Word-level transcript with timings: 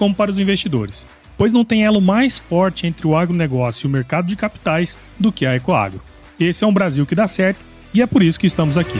como 0.00 0.14
para 0.14 0.30
os 0.30 0.38
investidores, 0.38 1.06
pois 1.36 1.52
não 1.52 1.62
tem 1.62 1.84
elo 1.84 2.00
mais 2.00 2.38
forte 2.38 2.86
entre 2.86 3.06
o 3.06 3.14
agronegócio 3.14 3.86
e 3.86 3.86
o 3.86 3.90
mercado 3.90 4.26
de 4.26 4.34
capitais 4.34 4.98
do 5.18 5.30
que 5.30 5.44
a 5.44 5.54
Ecoagro. 5.54 6.00
Esse 6.40 6.64
é 6.64 6.66
um 6.66 6.72
Brasil 6.72 7.04
que 7.04 7.14
dá 7.14 7.26
certo 7.26 7.62
e 7.92 8.00
é 8.00 8.06
por 8.06 8.22
isso 8.22 8.40
que 8.40 8.46
estamos 8.46 8.78
aqui. 8.78 8.98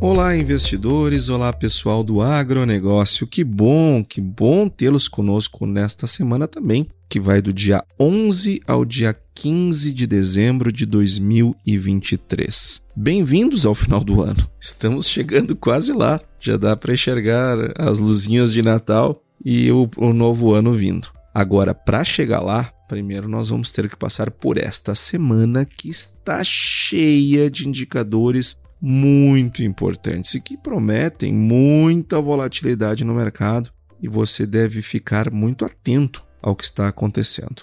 Olá, 0.00 0.36
investidores! 0.36 1.28
Olá, 1.28 1.52
pessoal 1.52 2.04
do 2.04 2.22
agronegócio! 2.22 3.26
Que 3.26 3.42
bom, 3.42 4.04
que 4.04 4.20
bom 4.20 4.68
tê-los 4.68 5.08
conosco 5.08 5.66
nesta 5.66 6.06
semana 6.06 6.46
também, 6.46 6.86
que 7.08 7.18
vai 7.18 7.42
do 7.42 7.52
dia 7.52 7.82
11 7.98 8.60
ao 8.64 8.84
dia 8.84 9.12
15 9.40 9.92
de 9.92 10.04
dezembro 10.04 10.72
de 10.72 10.84
2023. 10.84 12.82
Bem-vindos 12.96 13.64
ao 13.64 13.72
final 13.72 14.02
do 14.02 14.20
ano. 14.20 14.50
Estamos 14.60 15.08
chegando 15.08 15.54
quase 15.54 15.92
lá. 15.92 16.20
Já 16.40 16.56
dá 16.56 16.76
para 16.76 16.92
enxergar 16.92 17.56
as 17.78 18.00
luzinhas 18.00 18.52
de 18.52 18.62
Natal 18.62 19.22
e 19.44 19.70
o, 19.70 19.88
o 19.96 20.12
novo 20.12 20.54
ano 20.54 20.72
vindo. 20.72 21.08
Agora, 21.32 21.72
para 21.72 22.02
chegar 22.02 22.40
lá, 22.40 22.64
primeiro 22.88 23.28
nós 23.28 23.50
vamos 23.50 23.70
ter 23.70 23.88
que 23.88 23.96
passar 23.96 24.28
por 24.28 24.58
esta 24.58 24.92
semana 24.92 25.64
que 25.64 25.88
está 25.88 26.42
cheia 26.42 27.48
de 27.48 27.68
indicadores 27.68 28.56
muito 28.82 29.62
importantes 29.62 30.34
e 30.34 30.40
que 30.40 30.56
prometem 30.56 31.32
muita 31.32 32.20
volatilidade 32.20 33.04
no 33.04 33.14
mercado 33.14 33.70
e 34.02 34.08
você 34.08 34.44
deve 34.44 34.82
ficar 34.82 35.30
muito 35.30 35.64
atento 35.64 36.24
ao 36.42 36.56
que 36.56 36.64
está 36.64 36.88
acontecendo. 36.88 37.62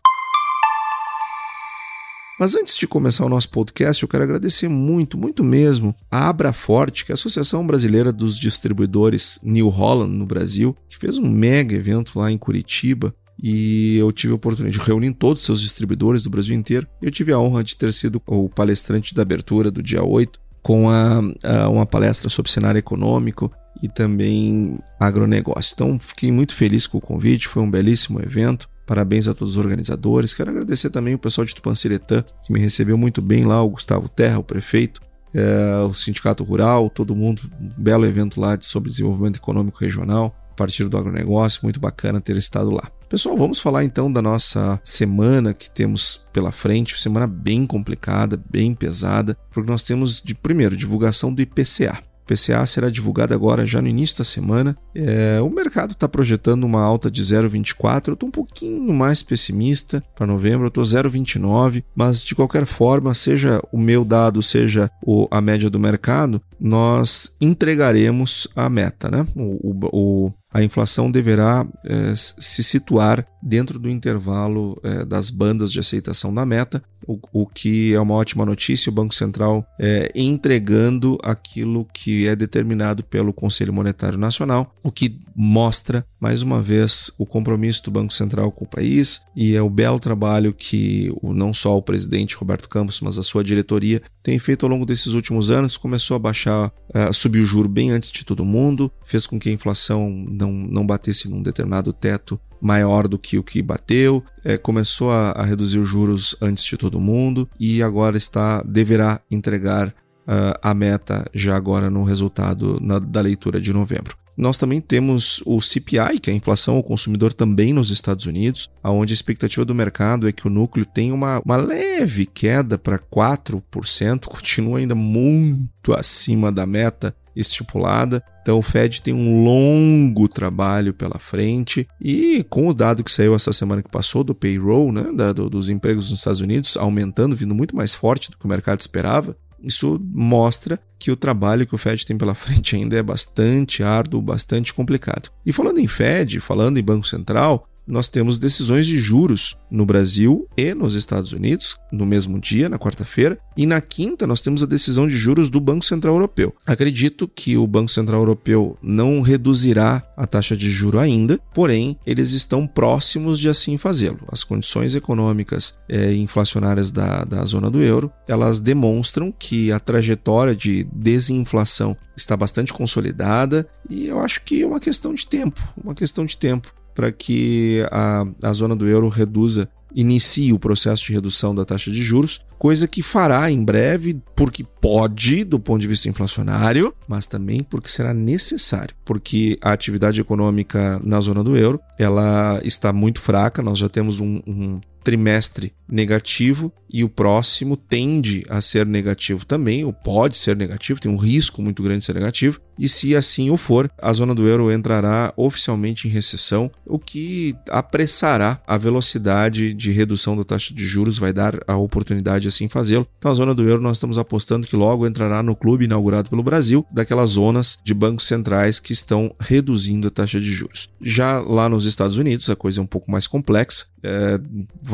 Mas 2.39 2.53
antes 2.53 2.77
de 2.77 2.85
começar 2.85 3.25
o 3.25 3.29
nosso 3.29 3.49
podcast, 3.49 4.03
eu 4.03 4.09
quero 4.09 4.23
agradecer 4.23 4.67
muito, 4.67 5.17
muito 5.17 5.43
mesmo 5.43 5.95
a 6.11 6.27
Abraforte, 6.27 7.05
que 7.05 7.11
é 7.11 7.13
a 7.13 7.15
Associação 7.15 7.65
Brasileira 7.65 8.11
dos 8.11 8.37
Distribuidores 8.37 9.39
New 9.41 9.69
Holland 9.69 10.11
no 10.11 10.25
Brasil, 10.25 10.75
que 10.89 10.97
fez 10.97 11.17
um 11.17 11.29
mega 11.29 11.73
evento 11.73 12.19
lá 12.19 12.29
em 12.29 12.37
Curitiba 12.37 13.15
e 13.41 13.97
eu 13.97 14.11
tive 14.11 14.33
a 14.33 14.35
oportunidade 14.35 14.77
de 14.77 14.85
reunir 14.85 15.13
todos 15.13 15.41
os 15.41 15.45
seus 15.45 15.61
distribuidores 15.61 16.23
do 16.23 16.29
Brasil 16.29 16.55
inteiro. 16.55 16.87
Eu 17.01 17.11
tive 17.11 17.31
a 17.31 17.39
honra 17.39 17.63
de 17.63 17.77
ter 17.77 17.93
sido 17.93 18.21
o 18.25 18.49
palestrante 18.49 19.13
da 19.13 19.21
abertura 19.21 19.71
do 19.71 19.83
dia 19.83 20.03
8 20.03 20.39
com 20.61 20.89
a, 20.89 21.21
a, 21.43 21.69
uma 21.69 21.85
palestra 21.85 22.29
sobre 22.29 22.51
cenário 22.51 22.79
econômico 22.79 23.51
e 23.83 23.87
também 23.87 24.79
agronegócio. 24.99 25.73
Então, 25.73 25.99
fiquei 25.99 26.31
muito 26.31 26.55
feliz 26.55 26.87
com 26.87 26.97
o 26.97 27.01
convite, 27.01 27.47
foi 27.47 27.61
um 27.61 27.69
belíssimo 27.69 28.19
evento. 28.21 28.67
Parabéns 28.85 29.27
a 29.27 29.33
todos 29.33 29.57
os 29.57 29.63
organizadores. 29.63 30.33
Quero 30.33 30.51
agradecer 30.51 30.89
também 30.89 31.15
o 31.15 31.19
pessoal 31.19 31.45
de 31.45 31.55
Tupanciretã, 31.55 32.23
que 32.43 32.53
me 32.53 32.59
recebeu 32.59 32.97
muito 32.97 33.21
bem 33.21 33.43
lá, 33.43 33.61
o 33.63 33.71
Gustavo 33.71 34.07
Terra, 34.07 34.39
o 34.39 34.43
prefeito, 34.43 35.01
é, 35.33 35.77
o 35.79 35.93
Sindicato 35.93 36.43
Rural, 36.43 36.89
todo 36.89 37.15
mundo. 37.15 37.41
Um 37.59 37.69
belo 37.77 38.05
evento 38.05 38.39
lá 38.39 38.57
sobre 38.61 38.89
desenvolvimento 38.89 39.37
econômico 39.37 39.79
regional, 39.79 40.35
a 40.51 40.53
partir 40.53 40.87
do 40.87 40.97
agronegócio. 40.97 41.61
Muito 41.63 41.79
bacana 41.79 42.21
ter 42.21 42.37
estado 42.37 42.69
lá. 42.69 42.89
Pessoal, 43.09 43.37
vamos 43.37 43.59
falar 43.59 43.83
então 43.83 44.11
da 44.11 44.21
nossa 44.21 44.79
semana 44.83 45.53
que 45.53 45.69
temos 45.69 46.21
pela 46.31 46.51
frente, 46.51 46.99
semana 46.99 47.27
bem 47.27 47.65
complicada, 47.65 48.41
bem 48.49 48.73
pesada, 48.73 49.37
porque 49.51 49.69
nós 49.69 49.83
temos 49.83 50.21
de 50.21 50.33
primeiro 50.33 50.75
divulgação 50.75 51.33
do 51.33 51.41
IPCA. 51.41 52.01
O 52.25 52.33
PCA 52.33 52.65
será 52.65 52.89
divulgado 52.89 53.35
agora 53.35 53.67
já 53.67 53.79
no 53.79 53.87
início 53.87 54.17
da 54.17 54.23
semana. 54.23 54.75
É, 54.95 55.39
o 55.41 55.49
mercado 55.49 55.91
está 55.91 56.09
projetando 56.09 56.63
uma 56.63 56.81
alta 56.81 57.09
de 57.11 57.21
0,24. 57.21 58.07
Eu 58.07 58.13
estou 58.15 58.29
um 58.29 58.31
pouquinho 58.31 58.91
mais 58.93 59.21
pessimista 59.21 60.03
para 60.15 60.25
novembro, 60.25 60.65
eu 60.65 60.69
estou 60.69 60.83
0,29. 60.83 61.83
Mas 61.95 62.23
de 62.23 62.33
qualquer 62.33 62.65
forma, 62.65 63.13
seja 63.13 63.61
o 63.71 63.79
meu 63.79 64.03
dado, 64.03 64.41
seja 64.41 64.89
o, 65.05 65.27
a 65.29 65.39
média 65.39 65.69
do 65.69 65.79
mercado, 65.79 66.41
nós 66.59 67.31
entregaremos 67.39 68.47
a 68.55 68.67
meta, 68.69 69.11
né? 69.11 69.27
O, 69.35 69.87
o, 69.91 70.33
a 70.51 70.63
inflação 70.63 71.11
deverá 71.11 71.67
é, 71.85 72.13
se 72.15 72.63
situar 72.63 73.27
dentro 73.43 73.77
do 73.77 73.89
intervalo 73.89 74.79
é, 74.83 75.05
das 75.05 75.29
bandas 75.29 75.71
de 75.71 75.79
aceitação 75.79 76.33
da 76.33 76.45
meta, 76.45 76.81
o, 77.07 77.19
o, 77.31 77.45
que 77.45 77.93
é 77.93 77.99
uma 77.99 78.15
ótima 78.15 78.45
notícia. 78.45 78.89
O 78.89 78.93
Banco 78.93 79.13
Central 79.13 79.65
é, 79.79 80.11
entregando 80.15 81.17
aquilo 81.23 81.85
que 81.93 82.27
é 82.27 82.35
determinado 82.35 83.03
pelo 83.03 83.33
Conselho 83.33 83.73
Monetário 83.73 84.17
Nacional, 84.17 84.73
o 84.83 84.91
que 84.91 85.19
mostra, 85.35 86.05
mais 86.19 86.41
uma 86.41 86.61
vez, 86.61 87.11
o 87.17 87.25
compromisso 87.25 87.83
do 87.83 87.91
Banco 87.91 88.13
Central 88.13 88.51
com 88.51 88.65
o 88.65 88.69
país 88.69 89.21
e 89.35 89.55
é 89.55 89.61
o 89.61 89.69
belo 89.69 89.99
trabalho 89.99 90.53
que 90.53 91.13
o, 91.21 91.33
não 91.33 91.53
só 91.53 91.77
o 91.77 91.81
presidente 91.81 92.35
Roberto 92.35 92.69
Campos, 92.69 93.01
mas 93.01 93.17
a 93.17 93.23
sua 93.23 93.43
diretoria 93.43 94.01
tem 94.23 94.39
feito 94.39 94.65
ao 94.65 94.69
longo 94.69 94.85
desses 94.85 95.13
últimos 95.13 95.51
anos. 95.51 95.77
Começou 95.77 96.15
a 96.15 96.19
baixar, 96.19 96.67
uh, 96.67 97.13
subir 97.13 97.41
o 97.41 97.45
juro 97.45 97.69
bem 97.69 97.91
antes 97.91 98.11
de 98.11 98.23
todo 98.23 98.45
mundo, 98.45 98.91
fez 99.03 99.27
com 99.27 99.39
que 99.39 99.49
a 99.49 99.53
inflação 99.53 100.09
não, 100.09 100.51
não 100.51 100.85
batesse 100.85 101.29
num 101.29 101.41
determinado 101.41 101.93
teto 101.93 102.39
maior 102.61 103.07
do 103.07 103.17
que 103.17 103.37
o 103.37 103.43
que 103.43 103.61
bateu, 103.61 104.23
é, 104.43 104.57
começou 104.57 105.11
a, 105.11 105.31
a, 105.31 105.43
reduzir 105.43 105.79
os 105.79 105.87
juros 105.87 106.35
antes 106.41 106.63
de 106.65 106.77
todo 106.77 106.99
mundo 106.99 107.49
e 107.59 107.81
agora 107.81 108.17
está 108.17 108.61
deverá 108.63 109.19
entregar 109.29 109.89
uh, 109.89 110.57
a 110.61 110.73
meta 110.73 111.25
já 111.33 111.55
agora 111.55 111.89
no 111.89 112.03
resultado 112.03 112.79
na, 112.81 112.99
da 112.99 113.21
leitura 113.21 113.59
de 113.61 113.71
novembro. 113.71 114.15
Nós 114.37 114.57
também 114.57 114.81
temos 114.81 115.41
o 115.45 115.61
CPI, 115.61 116.19
que 116.21 116.29
é 116.29 116.33
a 116.33 116.35
inflação 116.35 116.75
ao 116.75 116.83
consumidor 116.83 117.31
também 117.31 117.71
nos 117.71 117.89
Estados 117.89 118.25
Unidos, 118.25 118.69
onde 118.83 119.13
a 119.13 119.15
expectativa 119.15 119.63
do 119.63 119.73
mercado 119.73 120.27
é 120.27 120.31
que 120.33 120.45
o 120.45 120.49
núcleo 120.49 120.85
tenha 120.85 121.13
uma, 121.13 121.41
uma 121.45 121.55
leve 121.55 122.25
queda 122.25 122.77
para 122.77 122.99
4%, 122.99 124.25
continua 124.27 124.79
ainda 124.79 124.93
muito 124.93 125.93
acima 125.93 126.51
da 126.51 126.65
meta 126.65 127.15
estipulada. 127.35 128.23
Então 128.41 128.59
o 128.59 128.61
Fed 128.61 129.01
tem 129.01 129.13
um 129.13 129.43
longo 129.43 130.27
trabalho 130.27 130.93
pela 130.93 131.17
frente 131.17 131.87
e 131.99 132.45
com 132.49 132.67
o 132.67 132.73
dado 132.73 133.03
que 133.03 133.11
saiu 133.11 133.35
essa 133.35 133.51
semana 133.51 133.81
que 133.81 133.89
passou 133.89 134.23
do 134.23 134.35
payroll, 134.35 134.91
né, 134.91 135.11
da, 135.13 135.33
do, 135.33 135.49
dos 135.49 135.69
empregos 135.69 136.09
nos 136.09 136.19
Estados 136.19 136.41
Unidos 136.41 136.77
aumentando, 136.77 137.35
vindo 137.35 137.55
muito 137.55 137.75
mais 137.75 137.95
forte 137.95 138.29
do 138.29 138.37
que 138.37 138.45
o 138.45 138.49
mercado 138.49 138.79
esperava, 138.79 139.35
isso 139.65 139.99
mostra 140.13 140.79
que 140.99 141.09
o 141.09 141.15
trabalho 141.15 141.65
que 141.65 141.73
o 141.73 141.77
Fed 141.77 142.05
tem 142.05 142.17
pela 142.17 142.33
frente 142.35 142.75
ainda 142.75 142.97
é 142.97 143.03
bastante 143.03 143.81
árduo, 143.81 144.21
bastante 144.21 144.73
complicado. 144.73 145.29
E 145.45 145.51
falando 145.51 145.79
em 145.79 145.87
Fed, 145.87 146.39
falando 146.39 146.77
em 146.77 146.83
Banco 146.83 147.07
Central, 147.07 147.67
nós 147.87 148.09
temos 148.09 148.37
decisões 148.37 148.85
de 148.85 148.97
juros 148.97 149.57
no 149.69 149.85
Brasil 149.85 150.47
e 150.57 150.73
nos 150.73 150.95
Estados 150.95 151.33
Unidos 151.33 151.77
no 151.91 152.05
mesmo 152.05 152.39
dia, 152.39 152.67
na 152.67 152.79
quarta-feira, 152.79 153.37
e 153.55 153.65
na 153.65 153.79
quinta 153.79 154.27
nós 154.27 154.41
temos 154.41 154.63
a 154.63 154.65
decisão 154.65 155.07
de 155.07 155.15
juros 155.15 155.49
do 155.49 155.59
Banco 155.59 155.85
Central 155.85 156.15
Europeu. 156.15 156.53
Acredito 156.65 157.27
que 157.27 157.55
o 157.57 157.67
Banco 157.67 157.91
Central 157.91 158.21
Europeu 158.21 158.77
não 158.81 159.21
reduzirá 159.21 160.03
a 160.17 160.27
taxa 160.27 160.55
de 160.57 160.69
juro 160.69 160.99
ainda, 160.99 161.39
porém 161.53 161.97
eles 162.05 162.31
estão 162.31 162.67
próximos 162.67 163.39
de 163.39 163.49
assim 163.49 163.77
fazê-lo. 163.77 164.19
As 164.29 164.43
condições 164.43 164.95
econômicas 164.95 165.77
e 165.89 166.15
inflacionárias 166.15 166.91
da, 166.91 167.23
da 167.23 167.43
zona 167.45 167.69
do 167.69 167.81
euro 167.81 168.11
elas 168.27 168.59
demonstram 168.59 169.31
que 169.31 169.71
a 169.71 169.79
trajetória 169.79 170.55
de 170.55 170.85
desinflação 170.91 171.95
está 172.15 172.35
bastante 172.35 172.73
consolidada 172.73 173.67
e 173.89 174.07
eu 174.07 174.19
acho 174.19 174.41
que 174.43 174.63
é 174.63 174.67
uma 174.67 174.79
questão 174.79 175.13
de 175.13 175.25
tempo, 175.27 175.61
uma 175.81 175.93
questão 175.93 176.25
de 176.25 176.37
tempo 176.37 176.73
para 176.95 177.11
que 177.11 177.85
a, 177.91 178.25
a 178.41 178.53
zona 178.53 178.75
do 178.75 178.87
euro 178.87 179.09
reduza, 179.09 179.69
inicie 179.93 180.51
o 180.51 180.59
processo 180.59 181.05
de 181.05 181.13
redução 181.13 181.53
da 181.53 181.63
taxa 181.63 181.91
de 181.91 182.01
juros, 182.01 182.41
coisa 182.57 182.87
que 182.87 183.01
fará 183.01 183.51
em 183.51 183.63
breve, 183.63 184.19
porque 184.35 184.65
pode, 184.81 185.43
do 185.43 185.59
ponto 185.59 185.81
de 185.81 185.87
vista 185.87 186.09
inflacionário, 186.09 186.93
mas 187.07 187.27
também 187.27 187.61
porque 187.61 187.87
será 187.87 188.13
necessário, 188.13 188.95
porque 189.05 189.57
a 189.61 189.71
atividade 189.71 190.19
econômica 190.19 190.99
na 191.03 191.19
zona 191.19 191.43
do 191.43 191.55
euro 191.55 191.79
ela 191.99 192.59
está 192.63 192.91
muito 192.91 193.21
fraca, 193.21 193.61
nós 193.61 193.77
já 193.77 193.87
temos 193.87 194.19
um, 194.19 194.41
um 194.47 194.79
trimestre 195.05 195.71
negativo 195.87 196.73
e 196.91 197.03
o 197.03 197.09
próximo 197.09 197.77
tende 197.77 198.43
a 198.49 198.61
ser 198.61 198.85
negativo 198.85 199.45
também, 199.45 199.83
ou 199.83 199.93
pode 199.93 200.37
ser 200.37 200.55
negativo, 200.55 200.99
tem 200.99 201.11
um 201.11 201.17
risco 201.17 201.61
muito 201.61 201.83
grande 201.83 201.99
de 201.99 202.05
ser 202.05 202.15
negativo, 202.15 202.59
e 202.77 202.89
se 202.89 203.15
assim 203.15 203.49
o 203.49 203.57
for, 203.57 203.89
a 204.01 204.11
zona 204.13 204.33
do 204.33 204.47
euro 204.47 204.71
entrará 204.71 205.33
oficialmente 205.37 206.07
em 206.07 206.11
recessão, 206.11 206.71
o 206.85 206.97
que 206.97 207.55
apressará 207.69 208.61
a 208.65 208.77
velocidade 208.77 209.73
de 209.73 209.91
redução 209.91 210.35
da 210.35 210.43
taxa 210.43 210.73
de 210.73 210.85
juros 210.85 211.17
vai 211.17 211.31
dar 211.31 211.59
a 211.67 211.75
oportunidade 211.77 212.43
de 212.43 212.47
assim 212.47 212.67
fazê-lo. 212.67 213.07
Então, 213.17 213.31
a 213.31 213.35
zona 213.35 213.53
do 213.53 213.67
euro 213.67 213.81
nós 213.81 213.97
estamos 213.97 214.17
apostando 214.17 214.67
que 214.67 214.75
logo 214.75 215.07
entrará 215.07 215.43
no 215.43 215.55
clube 215.55 215.85
inaugurado 215.85 216.29
pelo 216.29 216.43
Brasil, 216.43 216.85
daquelas 216.91 217.31
zonas 217.31 217.77
de 217.83 217.93
bancos 217.93 218.25
centrais 218.25 218.79
que 218.79 218.93
estão 218.93 219.33
reduzindo 219.39 220.07
a 220.07 220.11
taxa 220.11 220.39
de 220.39 220.51
juros. 220.51 220.89
Já 221.01 221.39
lá 221.39 221.69
nos 221.69 221.85
Estados 221.85 222.17
Unidos, 222.17 222.49
a 222.49 222.55
coisa 222.55 222.79
é 222.79 222.83
um 222.83 222.87
pouco 222.87 223.11
mais 223.11 223.27
complexa, 223.27 223.85
é, 224.03 224.39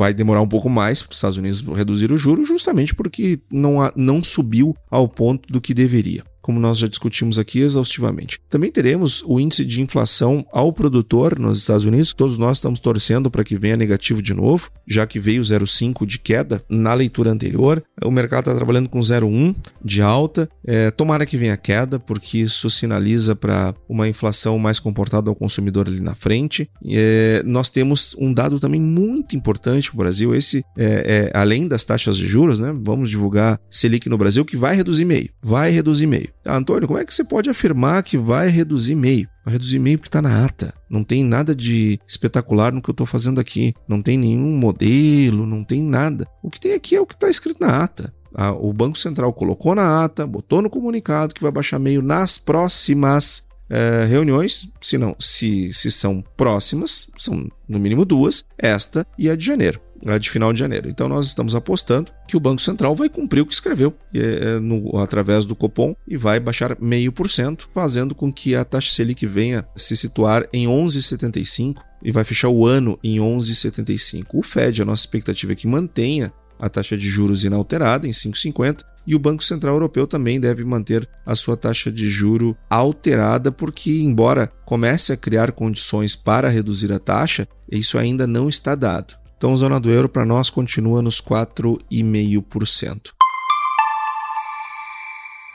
vai 0.02 0.16
demorar 0.16 0.42
um 0.42 0.48
pouco 0.48 0.68
mais 0.68 1.04
para 1.04 1.12
os 1.12 1.18
Estados 1.18 1.38
Unidos 1.38 1.62
reduzir 1.62 2.12
o 2.12 2.18
juro, 2.18 2.44
justamente 2.44 2.96
porque 2.96 3.40
não, 3.52 3.78
não 3.96 4.24
subiu 4.24 4.76
ao 4.90 5.08
ponto 5.08 5.48
do 5.48 5.62
que 5.62 5.76
deveria 5.76 6.24
como 6.42 6.60
nós 6.60 6.78
já 6.78 6.88
discutimos 6.88 7.38
aqui 7.38 7.60
exaustivamente. 7.60 8.40
Também 8.50 8.72
teremos 8.72 9.24
o 9.26 9.40
índice 9.40 9.66
de 9.66 9.82
inflação 9.82 10.46
ao 10.52 10.74
produtor 10.74 11.38
nos 11.38 11.60
Estados 11.60 11.86
Unidos, 11.86 12.14
todos 12.14 12.38
nós 12.38 12.58
estamos 12.58 12.80
torcendo 12.80 13.30
para 13.30 13.44
que 13.44 13.58
venha 13.58 13.78
negativo 13.78 14.22
de 14.22 14.34
novo, 14.34 14.70
já 14.88 15.06
que 15.06 15.20
veio 15.20 15.42
0,5 15.42 16.06
de 16.06 16.20
queda 16.20 16.64
na 16.70 16.94
leitura 16.94 17.32
anterior. 17.32 17.84
O 18.04 18.12
mercado 18.12 18.42
está 18.42 18.56
trabalhando 18.56 18.90
com 18.90 19.00
0,1 19.00 19.56
de 19.84 20.02
alta. 20.02 20.50
É, 20.66 20.92
tomara 20.92 21.26
que 21.26 21.38
venha 21.38 21.56
queda, 21.58 22.00
porque 22.00 22.40
isso 22.40 22.70
sinaliza 22.70 23.36
para 23.36 23.74
uma 23.88 24.08
inflação 24.08 24.58
mais 24.58 24.80
comportada 24.80 25.30
ao 25.30 25.36
consumidor 25.36 25.88
ali 25.88 26.00
na 26.00 26.16
frente. 26.16 26.70
É, 26.86 27.44
nós 27.46 27.70
temos 27.70 28.16
um 28.20 28.34
dado 28.34 28.60
também 28.60 28.82
muito 28.82 29.36
importante 29.36 29.90
para 29.90 29.96
o 29.96 29.98
Brasil, 29.98 30.36
esse 30.36 30.64
é, 30.78 31.30
é, 31.34 31.38
além 31.38 31.68
das 31.68 31.86
taxas 31.86 32.18
de 32.18 32.28
juros, 32.28 32.60
né? 32.60 32.76
Vamos 32.84 33.10
divulgar 33.10 33.60
Selic 33.70 34.10
no 34.10 34.18
Brasil, 34.18 34.46
que 34.46 34.58
vai 34.58 34.76
reduzir 34.76 35.06
meio. 35.06 35.30
Vai 35.42 35.72
reduzir 35.72 36.08
meio. 36.08 36.30
Ah, 36.46 36.58
Antônio, 36.58 36.88
como 36.88 37.00
é 37.00 37.06
que 37.06 37.14
você 37.14 37.24
pode 37.24 37.50
afirmar 37.50 38.04
que 38.04 38.18
vai 38.18 38.48
reduzir 38.48 38.96
meio? 38.96 39.28
Vai 39.46 39.54
reduzir 39.54 39.80
meio 39.80 39.98
porque 39.98 40.10
está 40.10 40.22
na 40.22 40.46
ata. 40.46 40.74
Não 40.90 41.04
tem 41.04 41.24
nada 41.24 41.56
de 41.56 42.00
espetacular 42.08 42.72
no 42.72 42.82
que 42.82 42.90
eu 42.90 42.94
estou 42.94 43.06
fazendo 43.06 43.40
aqui. 43.40 43.74
Não 43.88 44.02
tem 44.02 44.18
nenhum 44.18 44.58
modelo, 44.58 45.46
não 45.46 45.64
tem 45.64 45.84
nada. 45.84 46.26
O 46.44 46.50
que 46.50 46.60
tem 46.60 46.74
aqui 46.74 46.96
é 46.96 47.02
o 47.02 47.06
que 47.06 47.14
está 47.14 47.30
escrito 47.30 47.60
na 47.60 47.84
ata. 47.84 48.14
Ah, 48.34 48.52
o 48.52 48.72
Banco 48.72 48.98
Central 48.98 49.34
colocou 49.34 49.76
na 49.76 50.04
ata, 50.04 50.26
botou 50.26 50.62
no 50.62 50.70
comunicado 50.70 51.34
que 51.34 51.42
vai 51.42 51.52
baixar 51.52 51.80
meio 51.80 52.02
nas 52.02 52.38
próximas 52.38 53.46
é, 53.70 54.06
reuniões, 54.06 54.70
se 54.82 54.98
não, 54.98 55.16
se, 55.20 55.72
se 55.72 55.90
são 55.90 56.24
próximas, 56.36 57.08
são 57.18 57.48
no 57.68 57.80
mínimo 57.80 58.04
duas, 58.04 58.44
esta 58.58 59.06
e 59.18 59.30
a 59.30 59.36
de 59.36 59.46
janeiro 59.46 59.80
de 60.20 60.30
final 60.30 60.52
de 60.52 60.60
janeiro. 60.60 60.90
Então 60.90 61.08
nós 61.08 61.28
estamos 61.28 61.56
apostando 61.56 62.12
que 62.28 62.36
o 62.36 62.40
Banco 62.40 62.62
Central 62.62 62.96
vai 62.96 63.10
cumprir 63.10 63.42
o 63.42 63.46
que 63.46 63.54
escreveu 63.54 63.94
é, 64.14 64.60
no, 64.60 64.98
através 64.98 65.46
do 65.46 65.56
Copom 65.56 65.96
e 66.08 66.18
vai 66.18 66.40
baixar 66.40 66.78
meio 66.80 67.12
por 67.12 67.30
cento, 67.30 67.70
fazendo 67.74 68.16
com 68.16 68.32
que 68.32 68.56
a 68.56 68.66
taxa 68.66 68.92
Selic 68.92 69.26
venha 69.26 69.66
se 69.76 69.96
situar 69.96 70.46
em 70.52 70.68
11,75 70.68 71.82
e 72.04 72.12
vai 72.12 72.24
fechar 72.24 72.50
o 72.50 72.66
ano 72.66 73.00
em 73.04 73.18
11,75. 73.18 74.26
O 74.34 74.42
Fed, 74.42 74.82
a 74.82 74.86
nossa 74.86 75.04
expectativa 75.04 75.52
é 75.52 75.56
que 75.56 75.68
mantenha 75.68 76.34
a 76.60 76.70
taxa 76.70 76.98
de 76.98 77.10
juros 77.10 77.44
inalterada 77.44 78.08
em 78.08 78.12
5,50 78.12 78.84
e 79.06 79.16
o 79.16 79.20
Banco 79.20 79.44
Central 79.44 79.74
Europeu 79.76 80.06
também 80.06 80.40
deve 80.40 80.64
manter 80.64 81.10
a 81.26 81.36
sua 81.36 81.58
taxa 81.58 81.92
de 81.92 82.10
juro 82.10 82.56
alterada, 82.70 83.52
porque, 83.52 84.02
embora 84.02 84.52
comece 84.66 85.12
a 85.12 85.18
criar 85.18 85.52
condições 85.52 86.16
para 86.16 86.50
reduzir 86.50 86.94
a 86.94 87.00
taxa, 87.00 87.48
isso 87.70 87.98
ainda 87.98 88.28
não 88.28 88.48
está 88.48 88.76
dado. 88.76 89.21
Então, 89.42 89.56
zona 89.56 89.80
do 89.80 89.90
euro 89.90 90.08
para 90.08 90.24
nós 90.24 90.52
continua 90.52 91.02
nos 91.02 91.20
4,5%. 91.20 93.10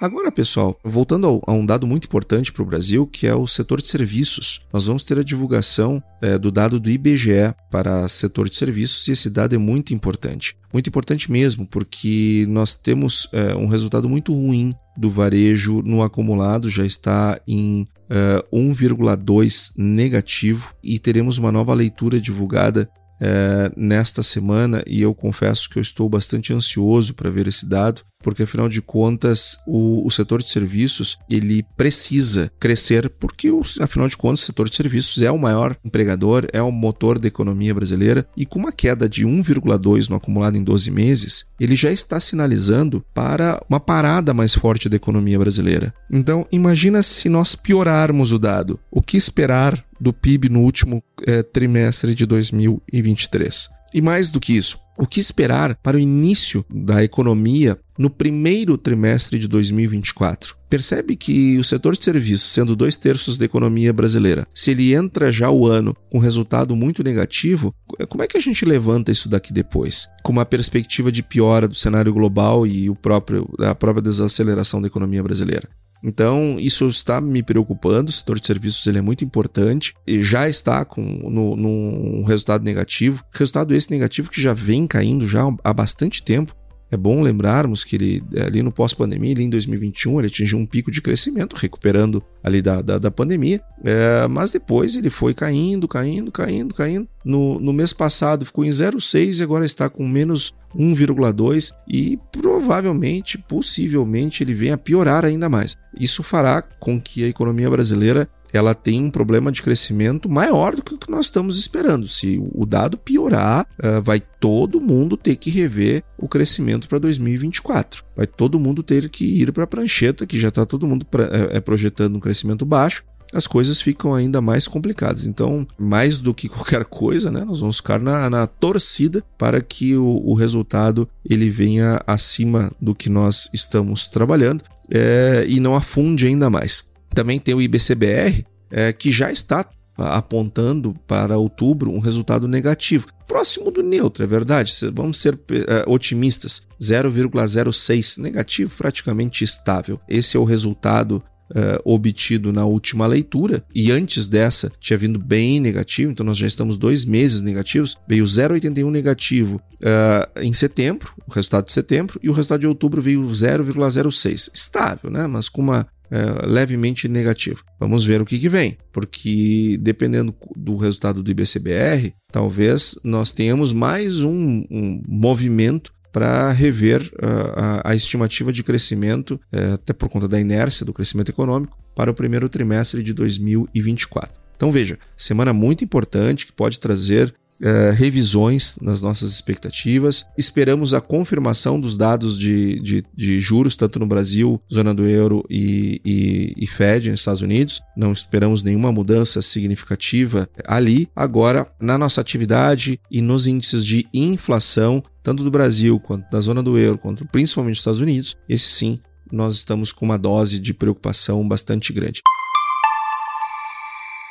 Agora, 0.00 0.32
pessoal, 0.32 0.76
voltando 0.82 1.40
a 1.46 1.52
um 1.52 1.64
dado 1.64 1.86
muito 1.86 2.06
importante 2.06 2.52
para 2.52 2.64
o 2.64 2.66
Brasil, 2.66 3.06
que 3.06 3.28
é 3.28 3.34
o 3.36 3.46
setor 3.46 3.80
de 3.80 3.86
serviços. 3.86 4.66
Nós 4.72 4.86
vamos 4.86 5.04
ter 5.04 5.20
a 5.20 5.22
divulgação 5.22 6.02
é, 6.20 6.36
do 6.36 6.50
dado 6.50 6.80
do 6.80 6.90
IBGE 6.90 7.54
para 7.70 8.04
o 8.04 8.08
setor 8.08 8.48
de 8.48 8.56
serviços 8.56 9.06
e 9.06 9.12
esse 9.12 9.30
dado 9.30 9.54
é 9.54 9.58
muito 9.58 9.94
importante. 9.94 10.56
Muito 10.72 10.88
importante 10.88 11.30
mesmo, 11.30 11.64
porque 11.64 12.44
nós 12.48 12.74
temos 12.74 13.28
é, 13.32 13.54
um 13.54 13.68
resultado 13.68 14.08
muito 14.08 14.34
ruim 14.34 14.72
do 14.96 15.08
varejo 15.08 15.80
no 15.82 16.02
acumulado, 16.02 16.68
já 16.68 16.84
está 16.84 17.40
em 17.46 17.86
é, 18.10 18.44
1,2 18.52 19.74
negativo 19.76 20.74
e 20.82 20.98
teremos 20.98 21.38
uma 21.38 21.52
nova 21.52 21.72
leitura 21.72 22.20
divulgada 22.20 22.90
é, 23.20 23.70
nesta 23.76 24.22
semana 24.22 24.82
e 24.86 25.02
eu 25.02 25.14
confesso 25.14 25.68
que 25.68 25.78
eu 25.78 25.82
estou 25.82 26.08
bastante 26.08 26.52
ansioso 26.52 27.14
para 27.14 27.30
ver 27.30 27.46
esse 27.46 27.66
dado 27.66 28.02
porque 28.26 28.42
afinal 28.42 28.68
de 28.68 28.82
contas 28.82 29.56
o, 29.64 30.04
o 30.04 30.10
setor 30.10 30.42
de 30.42 30.48
serviços 30.48 31.16
ele 31.30 31.64
precisa 31.76 32.50
crescer, 32.58 33.08
porque 33.08 33.52
o, 33.52 33.62
afinal 33.80 34.08
de 34.08 34.16
contas 34.16 34.42
o 34.42 34.46
setor 34.46 34.68
de 34.68 34.74
serviços 34.74 35.22
é 35.22 35.30
o 35.30 35.38
maior 35.38 35.76
empregador, 35.84 36.44
é 36.52 36.60
o 36.60 36.72
motor 36.72 37.20
da 37.20 37.28
economia 37.28 37.72
brasileira 37.72 38.26
e 38.36 38.44
com 38.44 38.58
uma 38.58 38.72
queda 38.72 39.08
de 39.08 39.24
1,2 39.24 40.08
no 40.08 40.16
acumulado 40.16 40.58
em 40.58 40.64
12 40.64 40.90
meses, 40.90 41.44
ele 41.60 41.76
já 41.76 41.92
está 41.92 42.18
sinalizando 42.18 43.04
para 43.14 43.62
uma 43.70 43.78
parada 43.78 44.34
mais 44.34 44.54
forte 44.54 44.88
da 44.88 44.96
economia 44.96 45.38
brasileira. 45.38 45.94
Então 46.10 46.46
imagina 46.50 47.04
se 47.04 47.28
nós 47.28 47.54
piorarmos 47.54 48.32
o 48.32 48.40
dado, 48.40 48.80
o 48.90 49.00
que 49.00 49.16
esperar 49.16 49.85
do 50.00 50.12
PIB 50.12 50.48
no 50.48 50.60
último 50.60 51.02
é, 51.26 51.42
trimestre 51.42 52.14
de 52.14 52.26
2023? 52.26 53.68
E 53.94 54.02
mais 54.02 54.30
do 54.30 54.40
que 54.40 54.54
isso, 54.54 54.78
o 54.98 55.06
que 55.06 55.20
esperar 55.20 55.74
para 55.76 55.96
o 55.96 56.00
início 56.00 56.64
da 56.70 57.04
economia 57.04 57.78
no 57.98 58.10
primeiro 58.10 58.76
trimestre 58.76 59.38
de 59.38 59.46
2024? 59.46 60.56
Percebe 60.68 61.16
que 61.16 61.56
o 61.58 61.64
setor 61.64 61.96
de 61.96 62.04
serviços, 62.04 62.52
sendo 62.52 62.74
dois 62.74 62.96
terços 62.96 63.38
da 63.38 63.44
economia 63.44 63.92
brasileira, 63.92 64.46
se 64.52 64.70
ele 64.70 64.94
entra 64.94 65.30
já 65.30 65.50
o 65.50 65.66
ano 65.66 65.94
com 66.10 66.18
resultado 66.18 66.74
muito 66.74 67.04
negativo, 67.04 67.74
como 68.08 68.22
é 68.22 68.26
que 68.26 68.36
a 68.36 68.40
gente 68.40 68.64
levanta 68.64 69.12
isso 69.12 69.28
daqui 69.28 69.52
depois? 69.52 70.08
Com 70.22 70.32
uma 70.32 70.46
perspectiva 70.46 71.12
de 71.12 71.22
piora 71.22 71.68
do 71.68 71.74
cenário 71.74 72.12
global 72.12 72.66
e 72.66 72.90
o 72.90 72.96
próprio, 72.96 73.48
a 73.60 73.74
própria 73.74 74.02
desaceleração 74.02 74.80
da 74.80 74.88
economia 74.88 75.22
brasileira. 75.22 75.68
Então, 76.06 76.56
isso 76.60 76.86
está 76.86 77.20
me 77.20 77.42
preocupando. 77.42 78.10
O 78.10 78.12
setor 78.12 78.38
de 78.38 78.46
serviços 78.46 78.86
ele 78.86 78.98
é 78.98 79.02
muito 79.02 79.24
importante 79.24 79.92
e 80.06 80.22
já 80.22 80.48
está 80.48 80.84
com 80.84 81.02
no, 81.02 81.56
num 81.56 82.22
resultado 82.22 82.62
negativo. 82.62 83.24
Resultado 83.32 83.74
esse 83.74 83.90
negativo 83.90 84.30
que 84.30 84.40
já 84.40 84.54
vem 84.54 84.86
caindo 84.86 85.26
já 85.26 85.42
há 85.64 85.74
bastante 85.74 86.22
tempo. 86.22 86.54
É 86.90 86.96
bom 86.96 87.20
lembrarmos 87.20 87.82
que 87.82 87.96
ele, 87.96 88.22
ali 88.44 88.62
no 88.62 88.70
pós-pandemia, 88.70 89.34
em 89.42 89.50
2021, 89.50 90.20
ele 90.20 90.28
atingiu 90.28 90.58
um 90.58 90.66
pico 90.66 90.90
de 90.90 91.02
crescimento, 91.02 91.56
recuperando 91.56 92.22
ali 92.42 92.62
da, 92.62 92.80
da, 92.80 92.98
da 92.98 93.10
pandemia, 93.10 93.60
é, 93.84 94.28
mas 94.28 94.52
depois 94.52 94.94
ele 94.94 95.10
foi 95.10 95.34
caindo, 95.34 95.88
caindo, 95.88 96.30
caindo, 96.30 96.74
caindo. 96.74 97.08
No, 97.24 97.58
no 97.58 97.72
mês 97.72 97.92
passado 97.92 98.46
ficou 98.46 98.64
em 98.64 98.68
0,6 98.68 99.40
e 99.40 99.42
agora 99.42 99.64
está 99.64 99.88
com 99.88 100.06
menos 100.06 100.54
1,2 100.76 101.72
e 101.88 102.16
provavelmente, 102.30 103.36
possivelmente, 103.36 104.44
ele 104.44 104.54
venha 104.54 104.74
a 104.74 104.78
piorar 104.78 105.24
ainda 105.24 105.48
mais. 105.48 105.76
Isso 105.98 106.22
fará 106.22 106.62
com 106.62 107.00
que 107.00 107.24
a 107.24 107.28
economia 107.28 107.68
brasileira 107.68 108.28
ela 108.52 108.74
tem 108.74 109.04
um 109.04 109.10
problema 109.10 109.50
de 109.52 109.62
crescimento 109.62 110.28
maior 110.28 110.74
do 110.74 110.82
que 110.82 110.94
o 110.94 110.98
que 110.98 111.10
nós 111.10 111.26
estamos 111.26 111.58
esperando. 111.58 112.06
Se 112.06 112.40
o 112.54 112.64
dado 112.64 112.96
piorar, 112.98 113.66
uh, 113.82 114.00
vai 114.02 114.20
todo 114.20 114.80
mundo 114.80 115.16
ter 115.16 115.36
que 115.36 115.50
rever 115.50 116.02
o 116.18 116.28
crescimento 116.28 116.88
para 116.88 116.98
2024. 116.98 118.04
Vai 118.16 118.26
todo 118.26 118.60
mundo 118.60 118.82
ter 118.82 119.08
que 119.08 119.24
ir 119.24 119.52
para 119.52 119.64
a 119.64 119.66
prancheta, 119.66 120.26
que 120.26 120.38
já 120.38 120.48
está 120.48 120.64
todo 120.64 120.86
mundo 120.86 121.04
pra, 121.04 121.24
é, 121.52 121.60
projetando 121.60 122.16
um 122.16 122.20
crescimento 122.20 122.64
baixo. 122.64 123.04
As 123.32 123.46
coisas 123.46 123.80
ficam 123.80 124.14
ainda 124.14 124.40
mais 124.40 124.68
complicadas. 124.68 125.26
Então, 125.26 125.66
mais 125.78 126.18
do 126.18 126.32
que 126.32 126.48
qualquer 126.48 126.84
coisa, 126.84 127.30
né, 127.30 127.44
nós 127.44 127.60
vamos 127.60 127.76
ficar 127.76 128.00
na, 128.00 128.30
na 128.30 128.46
torcida 128.46 129.22
para 129.36 129.60
que 129.60 129.96
o, 129.96 130.22
o, 130.24 130.34
resultado 130.34 131.08
ele 131.28 131.48
venha 131.48 132.00
acima 132.06 132.72
do 132.80 132.94
que 132.94 133.10
nós 133.10 133.48
estamos 133.52 134.06
trabalhando 134.06 134.62
é, 134.90 135.44
e 135.48 135.58
não 135.58 135.74
afunde 135.74 136.26
ainda 136.26 136.48
mais. 136.48 136.84
Também 137.14 137.38
tem 137.38 137.54
o 137.54 137.62
IBCBR, 137.62 138.44
é, 138.70 138.92
que 138.92 139.10
já 139.10 139.30
está 139.30 139.64
apontando 139.98 140.94
para 141.06 141.38
outubro 141.38 141.90
um 141.90 141.98
resultado 141.98 142.46
negativo. 142.46 143.06
Próximo 143.26 143.70
do 143.70 143.82
neutro, 143.82 144.22
é 144.22 144.26
verdade. 144.26 144.72
Vamos 144.92 145.18
ser 145.18 145.38
é, 145.50 145.84
otimistas. 145.86 146.66
0,06 146.80 148.18
negativo, 148.18 148.76
praticamente 148.76 149.42
estável. 149.42 149.98
Esse 150.08 150.36
é 150.36 150.40
o 150.40 150.44
resultado 150.44 151.22
Uh, 151.48 151.78
obtido 151.84 152.52
na 152.52 152.64
última 152.64 153.06
leitura 153.06 153.64
e 153.72 153.92
antes 153.92 154.28
dessa 154.28 154.68
tinha 154.80 154.98
vindo 154.98 155.16
bem 155.16 155.60
negativo, 155.60 156.10
então 156.10 156.26
nós 156.26 156.36
já 156.36 156.44
estamos 156.44 156.76
dois 156.76 157.04
meses 157.04 157.40
negativos. 157.40 157.96
Veio 158.08 158.24
0,81 158.24 158.90
negativo 158.90 159.62
uh, 159.76 160.40
em 160.40 160.52
setembro, 160.52 161.12
o 161.24 161.32
resultado 161.32 161.66
de 161.66 161.72
setembro, 161.72 162.18
e 162.20 162.28
o 162.28 162.32
resultado 162.32 162.62
de 162.62 162.66
outubro 162.66 163.00
veio 163.00 163.22
0,06. 163.22 164.50
Estável, 164.52 165.08
né? 165.08 165.28
Mas 165.28 165.48
com 165.48 165.62
uma 165.62 165.86
é, 166.10 166.46
levemente 166.46 167.08
negativo. 167.08 167.64
Vamos 167.78 168.04
ver 168.04 168.20
o 168.20 168.24
que, 168.24 168.38
que 168.38 168.48
vem, 168.48 168.76
porque 168.92 169.78
dependendo 169.80 170.34
do 170.56 170.76
resultado 170.76 171.22
do 171.22 171.30
IBCBR, 171.30 172.12
talvez 172.30 172.98
nós 173.02 173.32
tenhamos 173.32 173.72
mais 173.72 174.22
um, 174.22 174.64
um 174.70 175.02
movimento 175.06 175.92
para 176.12 176.50
rever 176.50 177.02
uh, 177.16 177.82
a, 177.84 177.90
a, 177.90 177.94
estimativa 177.94 178.50
de 178.50 178.62
crescimento, 178.62 179.38
uh, 179.52 179.74
até 179.74 179.92
por 179.92 180.08
conta 180.08 180.26
da 180.26 180.40
inércia 180.40 180.86
do 180.86 180.92
crescimento 180.92 181.28
econômico, 181.28 181.76
para 181.94 182.10
o 182.10 182.14
primeiro 182.14 182.48
trimestre 182.48 183.02
de 183.02 183.12
2024. 183.12 184.40
Então 184.56 184.72
veja, 184.72 184.98
semana 185.14 185.52
muito 185.52 185.84
importante 185.84 186.46
que 186.46 186.52
pode 186.52 186.80
trazer 186.80 187.34
uh, 187.60 187.94
revisões 187.94 188.78
nas 188.80 189.02
nossas 189.02 189.30
expectativas. 189.30 190.24
Esperamos 190.36 190.94
a 190.94 191.00
confirmação 191.00 191.80
dos 191.80 191.96
dados 191.96 192.38
de, 192.38 192.80
de, 192.80 193.04
de 193.14 193.40
juros, 193.40 193.76
tanto 193.76 193.98
no 193.98 194.06
Brasil, 194.06 194.60
zona 194.72 194.94
do 194.94 195.06
euro 195.06 195.44
e, 195.50 196.00
e, 196.04 196.54
e 196.56 196.66
Fed 196.66 197.10
nos 197.10 197.20
Estados 197.20 197.42
Unidos. 197.42 197.80
Não 197.96 198.12
esperamos 198.12 198.62
nenhuma 198.62 198.92
mudança 198.92 199.40
significativa 199.42 200.48
ali. 200.66 201.08
Agora, 201.14 201.66
na 201.80 201.98
nossa 201.98 202.20
atividade 202.20 203.00
e 203.10 203.20
nos 203.20 203.46
índices 203.46 203.84
de 203.84 204.06
inflação, 204.12 205.02
tanto 205.22 205.42
do 205.42 205.50
Brasil 205.50 205.98
quanto 205.98 206.30
da 206.30 206.40
zona 206.40 206.62
do 206.62 206.78
euro, 206.78 206.98
quanto 206.98 207.26
principalmente 207.26 207.74
dos 207.74 207.80
Estados 207.80 208.00
Unidos, 208.00 208.36
esse 208.48 208.68
sim 208.68 209.00
nós 209.30 209.54
estamos 209.54 209.92
com 209.92 210.04
uma 210.04 210.18
dose 210.18 210.58
de 210.58 210.72
preocupação 210.72 211.46
bastante 211.46 211.92
grande. 211.92 212.22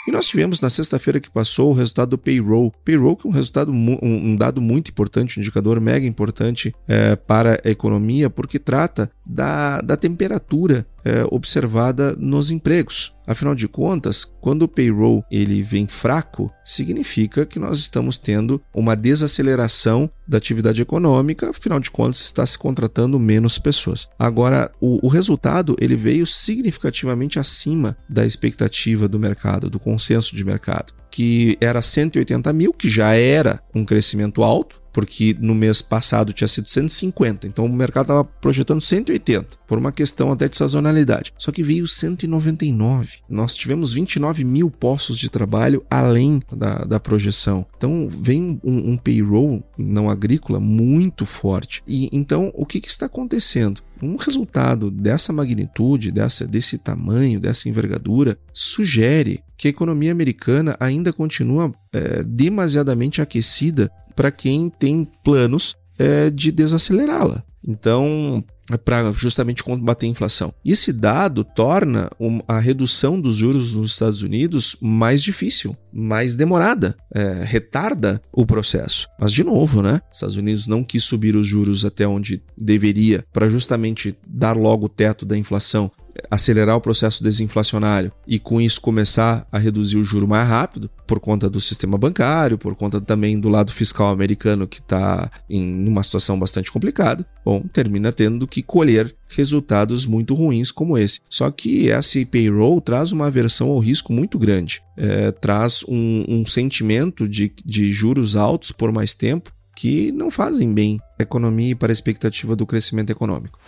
E 0.08 0.12
nós 0.12 0.28
tivemos 0.28 0.62
na 0.62 0.70
sexta-feira 0.70 1.20
que 1.20 1.32
passou 1.32 1.72
o 1.72 1.74
resultado 1.74 2.10
do 2.10 2.18
payroll. 2.18 2.72
Payroll 2.84 3.16
que 3.16 3.28
é 3.28 3.30
um 3.30 3.34
resultado, 3.34 3.72
um, 3.72 4.36
dado 4.36 4.62
muito 4.62 4.92
importante, 4.92 5.40
um 5.40 5.42
indicador 5.42 5.82
mega 5.82 6.06
importante 6.06 6.76
é, 6.88 7.16
para 7.16 7.60
a 7.66 7.70
economia, 7.70 8.30
porque 8.30 8.60
trata 8.60 9.10
da, 9.26 9.80
da 9.80 9.98
temperatura 9.98 10.86
é, 11.06 11.24
observada 11.30 12.16
nos 12.18 12.50
empregos. 12.50 13.14
Afinal 13.28 13.56
de 13.56 13.68
contas, 13.68 14.26
quando 14.40 14.64
o 14.64 14.68
payroll 14.68 15.24
ele 15.32 15.62
vem 15.64 15.88
fraco, 15.88 16.52
significa 16.64 17.46
que 17.46 17.58
nós 17.58 17.80
estamos 17.80 18.18
tendo 18.18 18.62
uma 18.74 18.96
desaceleração 18.96 20.10
da 20.28 20.38
atividade 20.38 20.82
econômica, 20.82 21.50
afinal 21.50 21.80
de 21.80 21.90
contas 21.90 22.22
está 22.22 22.46
se 22.46 22.58
contratando 22.58 23.20
menos 23.20 23.58
pessoas. 23.58 24.08
Agora, 24.18 24.72
o, 24.80 25.06
o 25.06 25.10
resultado 25.10 25.76
ele 25.80 25.96
veio 25.96 26.26
significativamente 26.28 27.40
acima 27.40 27.98
da 28.08 28.26
expectativa 28.26 29.08
do 29.08 29.20
mercado, 29.20 29.70
do 29.70 29.80
consenso 29.80 30.36
de 30.36 30.44
mercado, 30.44 30.94
que 31.16 31.58
era 31.62 31.82
180 31.82 32.52
mil, 32.52 32.74
que 32.74 32.90
já 32.90 33.14
era 33.14 33.62
um 33.74 33.86
crescimento 33.86 34.44
alto, 34.44 34.82
porque 34.92 35.34
no 35.40 35.56
mês 35.56 35.82
passado 35.82 36.34
tinha 36.34 36.48
sido 36.48 36.70
150, 36.70 37.48
então 37.48 37.66
o 37.66 37.70
mercado 37.70 38.04
estava 38.04 38.24
projetando 38.26 38.82
180, 38.82 39.58
por 39.66 39.78
uma 39.78 39.94
questão 39.94 40.30
até 40.30 40.50
de 40.50 40.58
sazonalidade. 40.58 41.34
Só 41.38 41.54
que 41.54 41.64
veio 41.64 41.88
199. 41.88 43.20
Nós 43.30 43.56
tivemos 43.56 43.94
29 43.94 44.44
mil 44.44 44.70
postos 44.70 45.18
de 45.18 45.30
trabalho 45.30 45.86
além 45.90 46.42
da, 46.54 46.80
da 46.80 47.00
projeção. 47.00 47.66
Então 47.78 48.10
vem 48.22 48.60
um, 48.62 48.92
um 48.92 48.98
payroll 48.98 49.64
não 49.78 50.10
agrícola 50.10 50.60
muito 50.60 51.26
forte. 51.26 51.82
E 51.88 52.10
então 52.12 52.52
o 52.54 52.66
que, 52.66 52.82
que 52.82 52.90
está 52.90 53.06
acontecendo? 53.06 53.82
Um 54.02 54.18
resultado 54.18 54.92
dessa 54.92 55.32
magnitude, 55.32 56.12
dessa, 56.12 56.46
desse 56.46 56.78
tamanho, 56.78 57.40
dessa 57.40 57.70
envergadura, 57.70 58.38
sugere 58.54 59.45
que 59.58 59.68
a 59.68 59.72
economia 59.72 60.12
americana 60.12 60.76
ainda 60.80 61.14
continua 61.14 61.74
é, 61.94 62.24
demasiadamente 62.24 63.22
aquecida 63.22 63.90
para 64.16 64.32
quem 64.32 64.70
tem 64.70 65.08
planos 65.24 65.76
é, 65.98 66.30
de 66.30 66.52
desacelerá-la. 66.52 67.44
Então, 67.68 68.44
é 68.72 68.78
para 68.78 69.12
justamente 69.12 69.64
combater 69.64 70.06
a 70.06 70.10
inflação. 70.10 70.54
Esse 70.64 70.92
dado 70.92 71.44
torna 71.44 72.10
a 72.48 72.60
redução 72.60 73.20
dos 73.20 73.36
juros 73.36 73.74
nos 73.74 73.92
Estados 73.92 74.24
Unidos 74.24 74.76
mais 74.82 75.22
difícil, 75.22 75.76
mais 75.94 76.34
demorada, 76.34 76.96
é, 77.14 77.44
retarda 77.44 78.22
o 78.34 78.46
processo. 78.46 79.08
Mas, 79.20 79.32
de 79.32 79.44
novo, 79.44 79.82
né? 79.82 80.00
Estados 80.12 80.38
Unidos 80.38 80.68
não 80.68 80.84
quis 80.84 81.04
subir 81.04 81.36
os 81.36 81.46
juros 81.46 81.86
até 81.86 82.08
onde 82.08 82.42
deveria 82.58 83.24
para 83.32 83.50
justamente 83.50 84.16
dar 84.28 84.58
logo 84.58 84.86
o 84.86 84.90
teto 84.90 85.26
da 85.26 85.38
inflação 85.38 85.92
acelerar 86.30 86.76
o 86.76 86.82
processo 86.82 87.24
desinflacionário 87.24 88.12
e 88.28 88.40
com 88.40 88.60
isso 88.60 88.82
começar 88.82 89.48
a 89.52 89.58
reduzir 89.58 89.98
o 89.98 90.04
juro 90.04 90.28
mais 90.28 90.48
rápido 90.48 90.90
por 91.08 91.20
conta 91.20 91.50
do 91.50 91.62
sistema 91.62 91.98
bancário, 91.98 92.58
por 92.58 92.76
conta 92.76 93.00
também 93.00 93.40
do 93.40 93.50
lado 93.50 93.72
fiscal 93.72 94.10
americano 94.10 94.68
que 94.68 94.80
está 94.80 95.30
em 95.50 95.88
uma 95.88 96.04
situação 96.04 96.38
bastante 96.40 96.72
complicada, 96.72 97.26
bom, 97.44 97.62
termina 97.62 98.12
tendo 98.12 98.48
que 98.48 98.64
colher 98.64 99.16
resultados 99.28 100.06
muito 100.06 100.34
ruins 100.34 100.72
como 100.72 100.98
esse. 100.98 101.20
Só 101.30 101.52
que 101.52 101.88
esse 101.88 102.26
payroll 102.26 102.82
traz 102.82 103.12
uma 103.12 103.28
aversão 103.28 103.70
ao 103.70 103.80
risco 103.80 104.12
muito 104.12 104.40
grande, 104.40 104.82
é, 104.98 105.32
traz 105.32 105.84
um, 105.88 106.26
um 106.28 106.46
sentimento 106.46 107.28
de, 107.28 107.52
de 107.64 107.92
juros 107.92 108.36
altos 108.36 108.72
por 108.72 108.92
mais 108.92 109.14
tempo 109.14 109.52
que 109.76 110.12
não 110.14 110.32
fazem 110.32 110.74
bem 110.74 111.00
à 111.20 111.24
economia 111.24 111.72
e 111.72 111.76
para 111.76 111.92
a 111.92 111.94
expectativa 111.94 112.56
do 112.56 112.66
crescimento 112.66 113.10
econômico. 113.10 113.60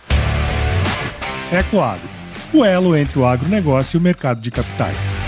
Ecoagro 1.52 2.17
o 2.52 2.64
elo 2.64 2.96
entre 2.96 3.18
o 3.18 3.26
agronegócio 3.26 3.96
e 3.96 3.98
o 3.98 4.02
mercado 4.02 4.40
de 4.40 4.50
capitais. 4.50 5.27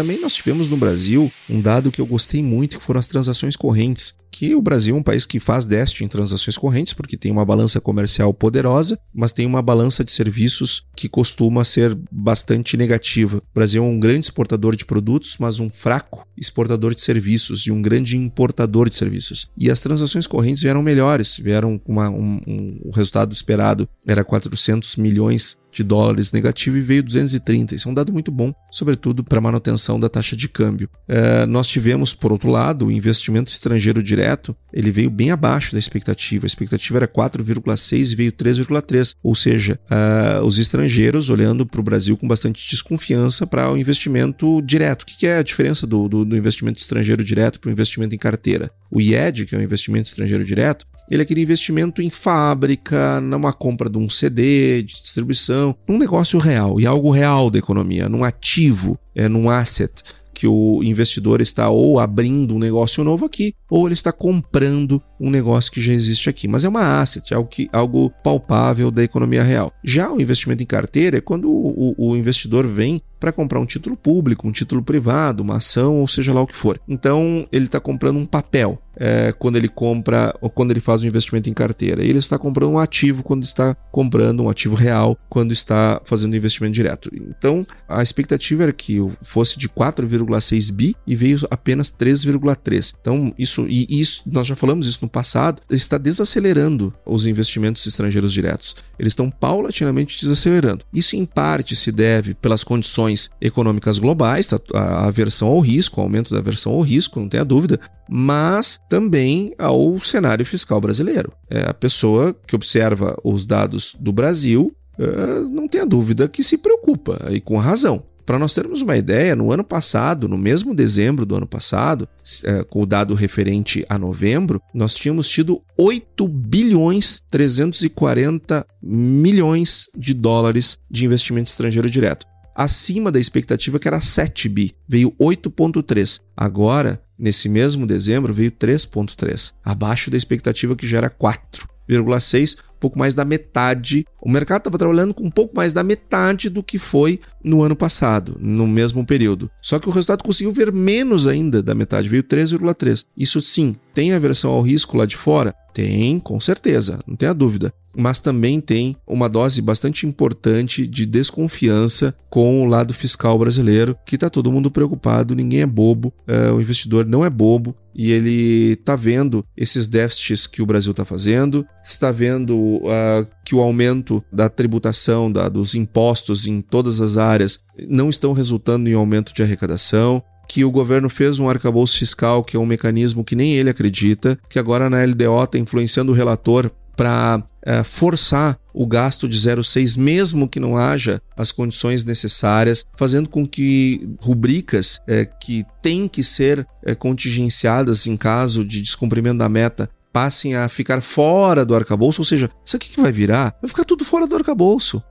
Também 0.00 0.18
nós 0.18 0.32
tivemos 0.32 0.70
no 0.70 0.78
Brasil 0.78 1.30
um 1.46 1.60
dado 1.60 1.92
que 1.92 2.00
eu 2.00 2.06
gostei 2.06 2.42
muito, 2.42 2.78
que 2.78 2.82
foram 2.82 2.98
as 2.98 3.06
transações 3.06 3.54
correntes 3.54 4.14
que 4.30 4.54
o 4.54 4.62
Brasil 4.62 4.94
é 4.94 4.98
um 4.98 5.02
país 5.02 5.26
que 5.26 5.40
faz 5.40 5.66
déficit 5.66 6.04
em 6.04 6.08
transações 6.08 6.56
correntes, 6.56 6.94
porque 6.94 7.16
tem 7.16 7.32
uma 7.32 7.44
balança 7.44 7.80
comercial 7.80 8.32
poderosa, 8.32 8.98
mas 9.12 9.32
tem 9.32 9.44
uma 9.44 9.60
balança 9.60 10.04
de 10.04 10.12
serviços 10.12 10.86
que 10.96 11.08
costuma 11.08 11.64
ser 11.64 11.98
bastante 12.10 12.76
negativa. 12.76 13.38
O 13.38 13.54
Brasil 13.54 13.82
é 13.82 13.86
um 13.86 13.98
grande 13.98 14.26
exportador 14.26 14.76
de 14.76 14.84
produtos, 14.84 15.36
mas 15.38 15.58
um 15.58 15.68
fraco 15.68 16.26
exportador 16.36 16.94
de 16.94 17.00
serviços 17.00 17.66
e 17.66 17.70
um 17.70 17.82
grande 17.82 18.16
importador 18.16 18.88
de 18.88 18.96
serviços. 18.96 19.50
E 19.56 19.70
as 19.70 19.80
transações 19.80 20.26
correntes 20.26 20.62
vieram 20.62 20.82
melhores, 20.82 21.36
vieram 21.36 21.76
com 21.76 21.92
uma, 21.92 22.08
um, 22.08 22.40
um, 22.46 22.80
o 22.84 22.90
resultado 22.90 23.32
esperado 23.32 23.88
era 24.06 24.24
400 24.24 24.96
milhões 24.96 25.58
de 25.72 25.82
dólares 25.82 26.32
negativo 26.32 26.76
e 26.76 26.80
veio 26.80 27.02
230. 27.02 27.74
Isso 27.74 27.88
é 27.88 27.90
um 27.90 27.94
dado 27.94 28.12
muito 28.12 28.30
bom, 28.30 28.52
sobretudo 28.70 29.22
para 29.22 29.40
manutenção 29.40 29.98
da 29.98 30.08
taxa 30.08 30.36
de 30.36 30.48
câmbio. 30.48 30.88
É, 31.08 31.46
nós 31.46 31.66
tivemos, 31.66 32.14
por 32.14 32.32
outro 32.32 32.50
lado, 32.50 32.86
o 32.86 32.92
investimento 32.92 33.50
estrangeiro 33.50 34.02
direto 34.02 34.56
ele 34.72 34.90
veio 34.90 35.10
bem 35.10 35.30
abaixo 35.30 35.72
da 35.72 35.78
expectativa. 35.78 36.46
A 36.46 36.48
expectativa 36.48 36.98
era 36.98 37.08
4,6 37.08 38.12
e 38.12 38.14
veio 38.14 38.32
3,3. 38.32 39.14
Ou 39.22 39.34
seja, 39.34 39.78
uh, 39.90 40.44
os 40.44 40.58
estrangeiros 40.58 41.28
olhando 41.30 41.66
para 41.66 41.80
o 41.80 41.84
Brasil 41.84 42.16
com 42.16 42.28
bastante 42.28 42.68
desconfiança 42.68 43.46
para 43.46 43.70
o 43.70 43.76
investimento 43.76 44.62
direto. 44.62 45.02
O 45.02 45.06
que, 45.06 45.16
que 45.18 45.26
é 45.26 45.38
a 45.38 45.42
diferença 45.42 45.86
do, 45.86 46.08
do, 46.08 46.24
do 46.24 46.36
investimento 46.36 46.80
estrangeiro 46.80 47.24
direto 47.24 47.60
para 47.60 47.68
o 47.68 47.72
investimento 47.72 48.14
em 48.14 48.18
carteira? 48.18 48.70
O 48.90 49.00
IED, 49.00 49.46
que 49.46 49.54
é 49.54 49.58
o 49.58 49.62
investimento 49.62 50.08
estrangeiro 50.08 50.44
direto, 50.44 50.86
ele 51.10 51.22
é 51.22 51.24
aquele 51.24 51.42
investimento 51.42 52.00
em 52.00 52.08
fábrica, 52.08 53.20
numa 53.20 53.52
compra 53.52 53.90
de 53.90 53.98
um 53.98 54.08
CD, 54.08 54.82
de 54.82 55.02
distribuição, 55.02 55.74
num 55.88 55.98
negócio 55.98 56.38
real, 56.38 56.80
e 56.80 56.86
algo 56.86 57.10
real 57.10 57.50
da 57.50 57.58
economia, 57.58 58.08
num 58.08 58.22
ativo, 58.22 58.98
é, 59.14 59.28
num 59.28 59.50
asset 59.50 60.02
que 60.40 60.46
o 60.46 60.82
investidor 60.82 61.42
está 61.42 61.68
ou 61.68 62.00
abrindo 62.00 62.54
um 62.54 62.58
negócio 62.58 63.04
novo 63.04 63.26
aqui, 63.26 63.54
ou 63.68 63.86
ele 63.86 63.92
está 63.92 64.10
comprando 64.10 65.02
um 65.20 65.28
negócio 65.28 65.70
que 65.70 65.82
já 65.82 65.92
existe 65.92 66.30
aqui. 66.30 66.48
Mas 66.48 66.64
é 66.64 66.68
uma 66.70 66.98
asset, 66.98 67.34
algo, 67.34 67.46
que, 67.46 67.68
algo 67.70 68.08
palpável 68.24 68.90
da 68.90 69.04
economia 69.04 69.42
real. 69.42 69.70
Já 69.84 70.10
o 70.10 70.18
investimento 70.18 70.62
em 70.62 70.66
carteira 70.66 71.18
é 71.18 71.20
quando 71.20 71.50
o, 71.50 71.94
o 71.98 72.16
investidor 72.16 72.66
vem 72.66 73.02
para 73.20 73.30
comprar 73.30 73.60
um 73.60 73.66
título 73.66 73.96
público, 73.96 74.48
um 74.48 74.52
título 74.52 74.82
privado, 74.82 75.42
uma 75.42 75.58
ação, 75.58 75.98
ou 76.00 76.08
seja 76.08 76.32
lá 76.32 76.40
o 76.40 76.46
que 76.46 76.56
for. 76.56 76.80
Então 76.88 77.46
ele 77.52 77.66
está 77.66 77.78
comprando 77.78 78.16
um 78.16 78.26
papel 78.26 78.80
é, 78.96 79.32
quando 79.32 79.56
ele 79.56 79.68
compra 79.68 80.34
ou 80.40 80.50
quando 80.50 80.70
ele 80.70 80.80
faz 80.80 81.02
um 81.02 81.06
investimento 81.06 81.48
em 81.48 81.54
carteira. 81.54 82.02
Ele 82.02 82.18
está 82.18 82.38
comprando 82.38 82.72
um 82.72 82.78
ativo 82.78 83.22
quando 83.22 83.42
está 83.44 83.74
comprando 83.90 84.42
um 84.42 84.48
ativo 84.48 84.74
real, 84.74 85.16
quando 85.28 85.52
está 85.52 86.00
fazendo 86.04 86.36
investimento 86.36 86.74
direto. 86.74 87.10
Então 87.14 87.66
a 87.88 88.02
expectativa 88.02 88.64
era 88.64 88.72
que 88.72 88.98
fosse 89.22 89.58
de 89.58 89.68
4,6 89.68 90.72
bi 90.72 90.96
e 91.06 91.14
veio 91.16 91.38
apenas 91.50 91.90
3,3. 91.90 92.94
Então 93.00 93.34
isso 93.38 93.66
e 93.68 93.86
isso 93.88 94.22
nós 94.26 94.46
já 94.46 94.56
falamos 94.56 94.86
isso 94.86 95.00
no 95.02 95.08
passado, 95.08 95.62
está 95.70 95.96
desacelerando 95.98 96.92
os 97.06 97.26
investimentos 97.26 97.86
estrangeiros 97.86 98.32
diretos. 98.32 98.76
Eles 98.98 99.12
estão 99.12 99.30
paulatinamente 99.30 100.20
desacelerando. 100.20 100.84
Isso 100.92 101.16
em 101.16 101.24
parte 101.24 101.74
se 101.74 101.90
deve 101.90 102.34
pelas 102.34 102.62
condições 102.62 103.09
econômicas 103.40 103.98
globais, 103.98 104.50
a 104.74 105.06
aversão 105.06 105.48
ao 105.48 105.60
risco, 105.60 106.00
o 106.00 106.04
aumento 106.04 106.32
da 106.32 106.40
aversão 106.40 106.72
ao 106.72 106.80
risco, 106.80 107.20
não 107.20 107.28
tenha 107.28 107.44
dúvida, 107.44 107.78
mas 108.08 108.78
também 108.88 109.54
ao 109.58 109.98
cenário 110.00 110.44
fiscal 110.44 110.80
brasileiro. 110.80 111.32
É 111.48 111.68
a 111.68 111.74
pessoa 111.74 112.34
que 112.46 112.54
observa 112.54 113.16
os 113.24 113.46
dados 113.46 113.96
do 113.98 114.12
Brasil 114.12 114.74
é, 114.98 115.40
não 115.50 115.66
tenha 115.66 115.86
dúvida 115.86 116.28
que 116.28 116.42
se 116.42 116.58
preocupa, 116.58 117.28
e 117.30 117.40
com 117.40 117.56
razão. 117.56 118.02
Para 118.26 118.38
nós 118.38 118.54
termos 118.54 118.82
uma 118.82 118.96
ideia, 118.96 119.34
no 119.34 119.50
ano 119.50 119.64
passado, 119.64 120.28
no 120.28 120.38
mesmo 120.38 120.74
dezembro 120.74 121.26
do 121.26 121.34
ano 121.34 121.46
passado, 121.46 122.06
é, 122.44 122.62
com 122.62 122.82
o 122.82 122.86
dado 122.86 123.14
referente 123.14 123.84
a 123.88 123.98
novembro, 123.98 124.60
nós 124.72 124.94
tínhamos 124.94 125.26
tido 125.26 125.60
8 125.76 126.28
bilhões 126.28 127.20
340 127.30 128.64
milhões 128.80 129.88
de 129.96 130.14
dólares 130.14 130.78
de 130.88 131.06
investimento 131.06 131.50
estrangeiro 131.50 131.90
direto. 131.90 132.24
Acima 132.60 133.10
da 133.10 133.18
expectativa 133.18 133.78
que 133.78 133.88
era 133.88 134.02
7 134.02 134.46
bi, 134.46 134.74
veio 134.86 135.12
8.3. 135.12 136.20
Agora, 136.36 137.02
nesse 137.18 137.48
mesmo 137.48 137.86
dezembro, 137.86 138.34
veio 138.34 138.50
3.3, 138.50 139.54
abaixo 139.64 140.10
da 140.10 140.18
expectativa 140.18 140.76
que 140.76 140.86
já 140.86 140.98
era 140.98 141.08
4,6 141.08 142.58
pouco 142.80 142.98
mais 142.98 143.14
da 143.14 143.24
metade. 143.24 144.06
O 144.20 144.28
mercado 144.28 144.60
estava 144.60 144.78
trabalhando 144.78 145.12
com 145.12 145.24
um 145.24 145.30
pouco 145.30 145.54
mais 145.54 145.72
da 145.72 145.84
metade 145.84 146.48
do 146.48 146.62
que 146.62 146.78
foi 146.78 147.20
no 147.44 147.62
ano 147.62 147.76
passado, 147.76 148.36
no 148.40 148.66
mesmo 148.66 149.04
período. 149.04 149.50
Só 149.60 149.78
que 149.78 149.88
o 149.88 149.92
resultado 149.92 150.24
conseguiu 150.24 150.50
ver 150.50 150.72
menos 150.72 151.28
ainda 151.28 151.62
da 151.62 151.74
metade, 151.74 152.08
veio 152.08 152.24
3,3. 152.24 153.04
Isso 153.16 153.40
sim, 153.40 153.76
tem 153.92 154.12
aversão 154.12 154.50
ao 154.50 154.62
risco 154.62 154.96
lá 154.96 155.04
de 155.04 155.16
fora? 155.16 155.54
Tem, 155.74 156.18
com 156.18 156.40
certeza, 156.40 156.98
não 157.06 157.14
tenha 157.14 157.34
dúvida. 157.34 157.72
Mas 157.96 158.20
também 158.20 158.60
tem 158.60 158.96
uma 159.06 159.28
dose 159.28 159.60
bastante 159.60 160.06
importante 160.06 160.86
de 160.86 161.04
desconfiança 161.06 162.14
com 162.28 162.62
o 162.62 162.66
lado 162.66 162.94
fiscal 162.94 163.38
brasileiro, 163.38 163.96
que 164.06 164.14
está 164.14 164.30
todo 164.30 164.52
mundo 164.52 164.70
preocupado, 164.70 165.34
ninguém 165.34 165.62
é 165.62 165.66
bobo, 165.66 166.12
é, 166.26 166.50
o 166.50 166.60
investidor 166.60 167.04
não 167.04 167.24
é 167.24 167.30
bobo 167.30 167.74
e 167.94 168.12
ele 168.12 168.72
está 168.72 168.94
vendo 168.94 169.44
esses 169.56 169.88
déficits 169.88 170.46
que 170.46 170.62
o 170.62 170.66
Brasil 170.66 170.92
está 170.92 171.04
fazendo, 171.04 171.66
está 171.84 172.12
vendo 172.12 172.56
uh, 172.56 173.26
que 173.44 173.54
o 173.54 173.60
aumento 173.60 174.22
da 174.32 174.48
tributação, 174.48 175.30
da, 175.30 175.48
dos 175.48 175.74
impostos 175.74 176.46
em 176.46 176.60
todas 176.60 177.00
as 177.00 177.16
áreas 177.16 177.60
não 177.88 178.08
estão 178.08 178.32
resultando 178.32 178.88
em 178.88 178.94
aumento 178.94 179.34
de 179.34 179.42
arrecadação, 179.42 180.22
que 180.50 180.64
o 180.64 180.70
governo 180.70 181.08
fez 181.08 181.38
um 181.38 181.48
arcabouço 181.48 181.96
fiscal, 181.96 182.42
que 182.42 182.56
é 182.56 182.60
um 182.60 182.66
mecanismo 182.66 183.24
que 183.24 183.36
nem 183.36 183.54
ele 183.54 183.70
acredita, 183.70 184.36
que 184.48 184.58
agora 184.58 184.90
na 184.90 185.04
LDO 185.04 185.44
está 185.44 185.58
influenciando 185.58 186.10
o 186.10 186.14
relator 186.14 186.72
para 187.00 187.42
é, 187.64 187.82
forçar 187.82 188.58
o 188.74 188.86
gasto 188.86 189.26
de 189.26 189.34
0,6, 189.40 189.96
mesmo 189.96 190.46
que 190.46 190.60
não 190.60 190.76
haja 190.76 191.18
as 191.34 191.50
condições 191.50 192.04
necessárias, 192.04 192.84
fazendo 192.94 193.30
com 193.30 193.48
que 193.48 194.06
rubricas 194.20 195.00
é, 195.08 195.24
que 195.24 195.64
têm 195.80 196.06
que 196.06 196.22
ser 196.22 196.66
é, 196.84 196.94
contingenciadas 196.94 198.06
em 198.06 198.18
caso 198.18 198.62
de 198.62 198.82
descumprimento 198.82 199.38
da 199.38 199.48
meta 199.48 199.88
passem 200.12 200.54
a 200.54 200.68
ficar 200.68 201.00
fora 201.00 201.64
do 201.64 201.74
arcabouço, 201.74 202.20
ou 202.20 202.24
seja, 202.26 202.50
isso 202.66 202.76
aqui 202.76 202.90
que 202.90 203.00
vai 203.00 203.12
virar? 203.12 203.56
Vai 203.62 203.70
ficar 203.70 203.84
tudo 203.84 204.04
fora 204.04 204.26
do 204.26 204.36
arcabouço. 204.36 205.02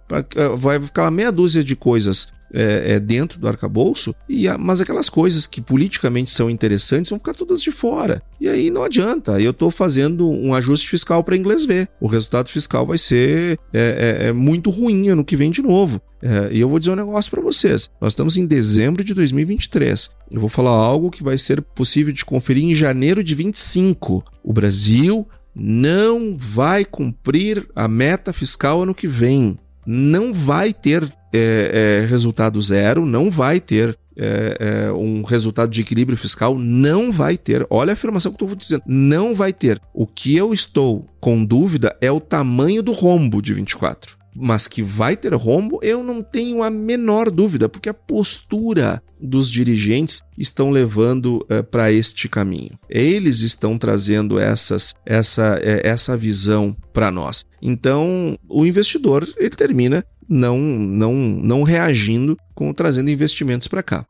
Vai 0.60 0.80
ficar 0.80 1.10
meia 1.10 1.32
dúzia 1.32 1.64
de 1.64 1.76
coisas 1.76 2.28
é, 2.54 2.94
é, 2.94 3.00
dentro 3.00 3.40
do 3.40 3.48
arcabouço, 3.48 4.14
e 4.28 4.48
a, 4.48 4.58
mas 4.58 4.82
aquelas 4.82 5.10
coisas 5.10 5.48
que 5.48 5.62
politicamente 5.62 6.32
são 6.32 6.50
interessantes 6.50 7.10
vão 7.10 7.20
ficar 7.20 7.34
todas 7.34 7.62
de 7.62 7.72
fora. 7.72 8.22
E 8.40 8.48
aí 8.48 8.72
não 8.72 8.84
adianta. 8.84 9.40
Eu 9.40 9.52
estou 9.52 9.72
fazendo 9.72 10.30
um 10.30 10.54
ajuste 10.54 10.90
fiscal 10.90 11.24
para 11.24 11.38
inglês 11.38 11.66
ver. 11.66 11.90
O 12.00 12.08
resultado 12.08 12.50
fiscal 12.50 12.86
vai 12.86 12.98
ser 12.98 13.60
é, 13.74 14.20
é, 14.24 14.28
é 14.28 14.34
muito 14.34 14.70
ruim 14.70 15.10
ano 15.10 15.26
que 15.26 15.36
vem 15.36 15.52
de 15.52 15.62
novo. 15.62 16.02
É, 16.22 16.50
e 16.52 16.60
eu 16.60 16.68
vou 16.68 16.80
dizer 16.80 16.92
um 16.92 16.96
negócio 16.96 17.32
para 17.32 17.42
vocês. 17.42 17.90
Nós 18.02 18.14
estamos 18.14 18.36
em 18.38 18.46
dezembro 18.46 19.04
de 19.04 19.14
2023. 19.14 20.10
Eu 20.32 20.42
vou 20.42 20.50
falar 20.50 20.72
algo 20.72 21.12
que 21.12 21.24
vai 21.24 21.38
ser 21.38 21.62
possível 21.62 22.12
de 22.14 22.26
conferir 22.26 22.64
em 22.64 22.76
janeiro 22.76 23.24
de 23.24 23.34
25. 23.36 24.24
O 24.44 24.54
Brasil 24.54 25.28
não 25.56 26.36
vai 26.38 26.86
cumprir 26.86 27.68
a 27.76 27.88
meta 27.88 28.32
fiscal 28.32 28.84
ano 28.84 28.96
que 28.96 29.08
vem. 29.08 29.58
Não 29.92 30.32
vai 30.32 30.72
ter 30.72 31.04
é, 31.34 32.02
é, 32.04 32.06
resultado 32.06 32.62
zero, 32.62 33.08
não 33.08 33.32
vai 33.32 33.60
ter 33.60 33.98
é, 34.16 34.58
é, 34.60 34.92
um 34.92 35.24
resultado 35.24 35.72
de 35.72 35.82
equilíbrio 35.82 36.16
fiscal, 36.16 36.56
não 36.60 37.12
vai 37.12 37.36
ter. 37.36 37.66
Olha 37.72 37.92
a 37.92 37.94
afirmação 37.94 38.32
que 38.32 38.44
eu 38.44 38.46
estou 38.46 38.56
dizendo, 38.56 38.84
não 38.86 39.34
vai 39.34 39.52
ter. 39.52 39.82
O 39.92 40.06
que 40.06 40.38
eu 40.38 40.54
estou 40.54 41.08
com 41.20 41.44
dúvida 41.44 41.98
é 42.00 42.12
o 42.12 42.20
tamanho 42.20 42.84
do 42.84 42.92
rombo 42.92 43.42
de 43.42 43.52
24 43.52 44.19
mas 44.40 44.68
que 44.68 44.82
vai 44.82 45.18
ter 45.18 45.34
rombo, 45.34 45.80
eu 45.84 46.04
não 46.04 46.22
tenho 46.22 46.64
a 46.64 46.70
menor 46.70 47.30
dúvida, 47.30 47.68
porque 47.68 47.90
a 47.90 47.94
postura 47.94 49.02
dos 49.20 49.52
dirigentes 49.52 50.22
estão 50.38 50.70
levando 50.70 51.46
uh, 51.52 51.64
para 51.64 51.92
este 51.92 52.30
caminho. 52.30 52.72
Eles 52.90 53.42
estão 53.42 53.78
trazendo 53.78 54.40
essas, 54.40 54.96
essa, 55.06 55.60
essa 55.62 56.16
visão 56.16 56.76
para 56.94 57.12
nós. 57.12 57.46
Então, 57.62 58.38
o 58.48 58.66
investidor 58.66 59.28
ele 59.38 59.50
termina 59.50 60.06
não, 60.28 60.58
não, 60.60 61.14
não 61.14 61.64
reagindo 61.64 62.38
com 62.56 62.72
trazendo 62.74 63.10
investimentos 63.10 63.68
para 63.68 63.84
cá. 63.84 64.06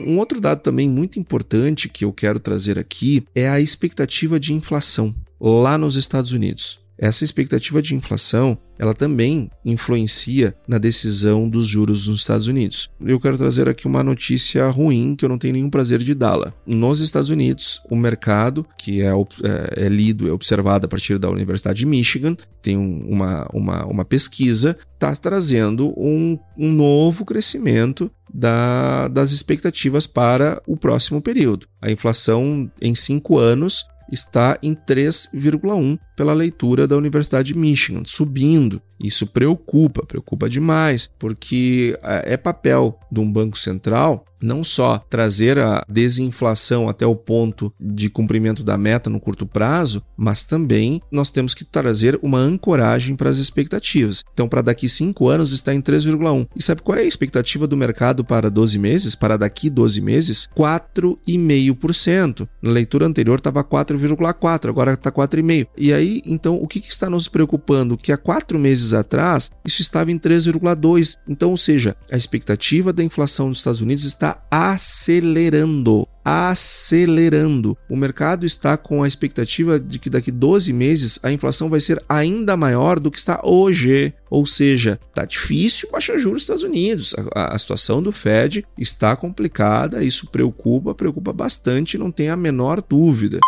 Um 0.00 0.18
outro 0.18 0.40
dado 0.40 0.60
também 0.62 0.88
muito 0.88 1.18
importante 1.18 1.88
que 1.88 2.04
eu 2.04 2.12
quero 2.12 2.38
trazer 2.38 2.78
aqui 2.78 3.22
é 3.34 3.48
a 3.48 3.60
expectativa 3.60 4.40
de 4.40 4.54
inflação 4.54 5.14
lá 5.40 5.76
nos 5.76 5.96
Estados 5.96 6.32
Unidos. 6.32 6.80
Essa 7.00 7.24
expectativa 7.24 7.80
de 7.80 7.94
inflação, 7.94 8.58
ela 8.78 8.92
também 8.92 9.50
influencia 9.64 10.54
na 10.68 10.76
decisão 10.76 11.48
dos 11.48 11.66
juros 11.66 12.06
nos 12.06 12.20
Estados 12.20 12.46
Unidos. 12.46 12.90
Eu 13.00 13.18
quero 13.18 13.38
trazer 13.38 13.70
aqui 13.70 13.86
uma 13.86 14.04
notícia 14.04 14.68
ruim 14.68 15.16
que 15.16 15.24
eu 15.24 15.28
não 15.30 15.38
tenho 15.38 15.54
nenhum 15.54 15.70
prazer 15.70 16.00
de 16.00 16.14
dá-la. 16.14 16.52
Nos 16.66 17.00
Estados 17.00 17.30
Unidos, 17.30 17.80
o 17.90 17.96
mercado, 17.96 18.66
que 18.76 19.00
é, 19.00 19.08
é, 19.08 19.86
é 19.86 19.88
lido, 19.88 20.28
é 20.28 20.32
observado 20.32 20.84
a 20.84 20.88
partir 20.88 21.18
da 21.18 21.30
Universidade 21.30 21.78
de 21.78 21.86
Michigan, 21.86 22.36
tem 22.60 22.76
uma, 22.76 23.48
uma, 23.50 23.86
uma 23.86 24.04
pesquisa, 24.04 24.76
está 24.92 25.16
trazendo 25.16 25.94
um, 25.96 26.38
um 26.58 26.70
novo 26.70 27.24
crescimento 27.24 28.10
da, 28.32 29.08
das 29.08 29.30
expectativas 29.30 30.06
para 30.06 30.62
o 30.66 30.76
próximo 30.76 31.22
período. 31.22 31.66
A 31.80 31.90
inflação 31.90 32.70
em 32.78 32.94
cinco 32.94 33.38
anos 33.38 33.86
está 34.12 34.58
em 34.62 34.74
3,1 34.74 35.98
pela 36.20 36.34
leitura 36.34 36.86
da 36.86 36.98
Universidade 36.98 37.54
de 37.54 37.58
Michigan, 37.58 38.02
subindo. 38.04 38.82
Isso 39.02 39.26
preocupa, 39.26 40.04
preocupa 40.04 40.50
demais, 40.50 41.10
porque 41.18 41.98
é, 42.02 42.34
é 42.34 42.36
papel 42.36 43.00
de 43.10 43.20
um 43.20 43.32
banco 43.32 43.58
central 43.58 44.26
não 44.42 44.64
só 44.64 44.98
trazer 44.98 45.58
a 45.58 45.84
desinflação 45.88 46.88
até 46.88 47.06
o 47.06 47.14
ponto 47.14 47.72
de 47.78 48.08
cumprimento 48.08 48.64
da 48.64 48.78
meta 48.78 49.10
no 49.10 49.20
curto 49.20 49.46
prazo, 49.46 50.02
mas 50.16 50.44
também 50.44 51.02
nós 51.10 51.30
temos 51.30 51.52
que 51.54 51.64
trazer 51.64 52.18
uma 52.22 52.38
ancoragem 52.38 53.14
para 53.14 53.28
as 53.28 53.36
expectativas. 53.38 54.24
Então, 54.32 54.48
para 54.48 54.62
daqui 54.62 54.88
5 54.88 55.28
anos 55.28 55.52
está 55.52 55.74
em 55.74 55.82
3,1. 55.82 56.48
E 56.56 56.62
sabe 56.62 56.82
qual 56.82 56.96
é 56.98 57.02
a 57.02 57.04
expectativa 57.04 57.66
do 57.66 57.76
mercado 57.76 58.24
para 58.24 58.50
12 58.50 58.78
meses? 58.78 59.14
Para 59.14 59.36
daqui 59.36 59.68
12 59.68 60.00
meses? 60.00 60.48
4,5%. 60.56 62.48
Na 62.62 62.70
leitura 62.70 63.06
anterior 63.06 63.38
estava 63.38 63.62
4,4%, 63.62 64.68
agora 64.68 64.94
está 64.94 65.12
4,5%. 65.12 65.68
E 65.76 65.92
aí, 65.92 66.09
então, 66.24 66.56
o 66.56 66.66
que, 66.66 66.80
que 66.80 66.90
está 66.90 67.08
nos 67.08 67.28
preocupando? 67.28 67.96
Que 67.96 68.12
há 68.12 68.16
quatro 68.16 68.58
meses 68.58 68.92
atrás 68.92 69.50
isso 69.64 69.82
estava 69.82 70.10
em 70.10 70.18
3,2%. 70.18 71.16
Então, 71.28 71.50
ou 71.50 71.56
seja, 71.56 71.96
a 72.10 72.16
expectativa 72.16 72.92
da 72.92 73.04
inflação 73.04 73.48
nos 73.48 73.58
Estados 73.58 73.80
Unidos 73.80 74.04
está 74.04 74.42
acelerando 74.50 76.06
acelerando. 76.24 77.76
O 77.88 77.96
mercado 77.96 78.44
está 78.44 78.76
com 78.76 79.02
a 79.02 79.08
expectativa 79.08 79.80
de 79.80 79.98
que 79.98 80.10
daqui 80.10 80.30
12 80.30 80.72
meses 80.72 81.18
a 81.22 81.32
inflação 81.32 81.68
vai 81.68 81.80
ser 81.80 82.02
ainda 82.08 82.56
maior 82.56 83.00
do 83.00 83.10
que 83.10 83.18
está 83.18 83.40
hoje. 83.42 84.12
Ou 84.30 84.46
seja, 84.46 84.98
está 85.08 85.24
difícil 85.24 85.88
baixar 85.90 86.18
juros 86.18 86.34
nos 86.34 86.42
Estados 86.42 86.62
Unidos. 86.62 87.14
A, 87.34 87.54
a, 87.54 87.58
situação 87.58 88.02
do 88.02 88.12
Fed 88.12 88.64
está 88.78 89.16
complicada, 89.16 90.04
isso 90.04 90.28
preocupa, 90.28 90.94
preocupa 90.94 91.32
bastante, 91.32 91.98
não 91.98 92.12
tem 92.12 92.28
a 92.28 92.36
menor 92.36 92.82
dúvida. 92.86 93.40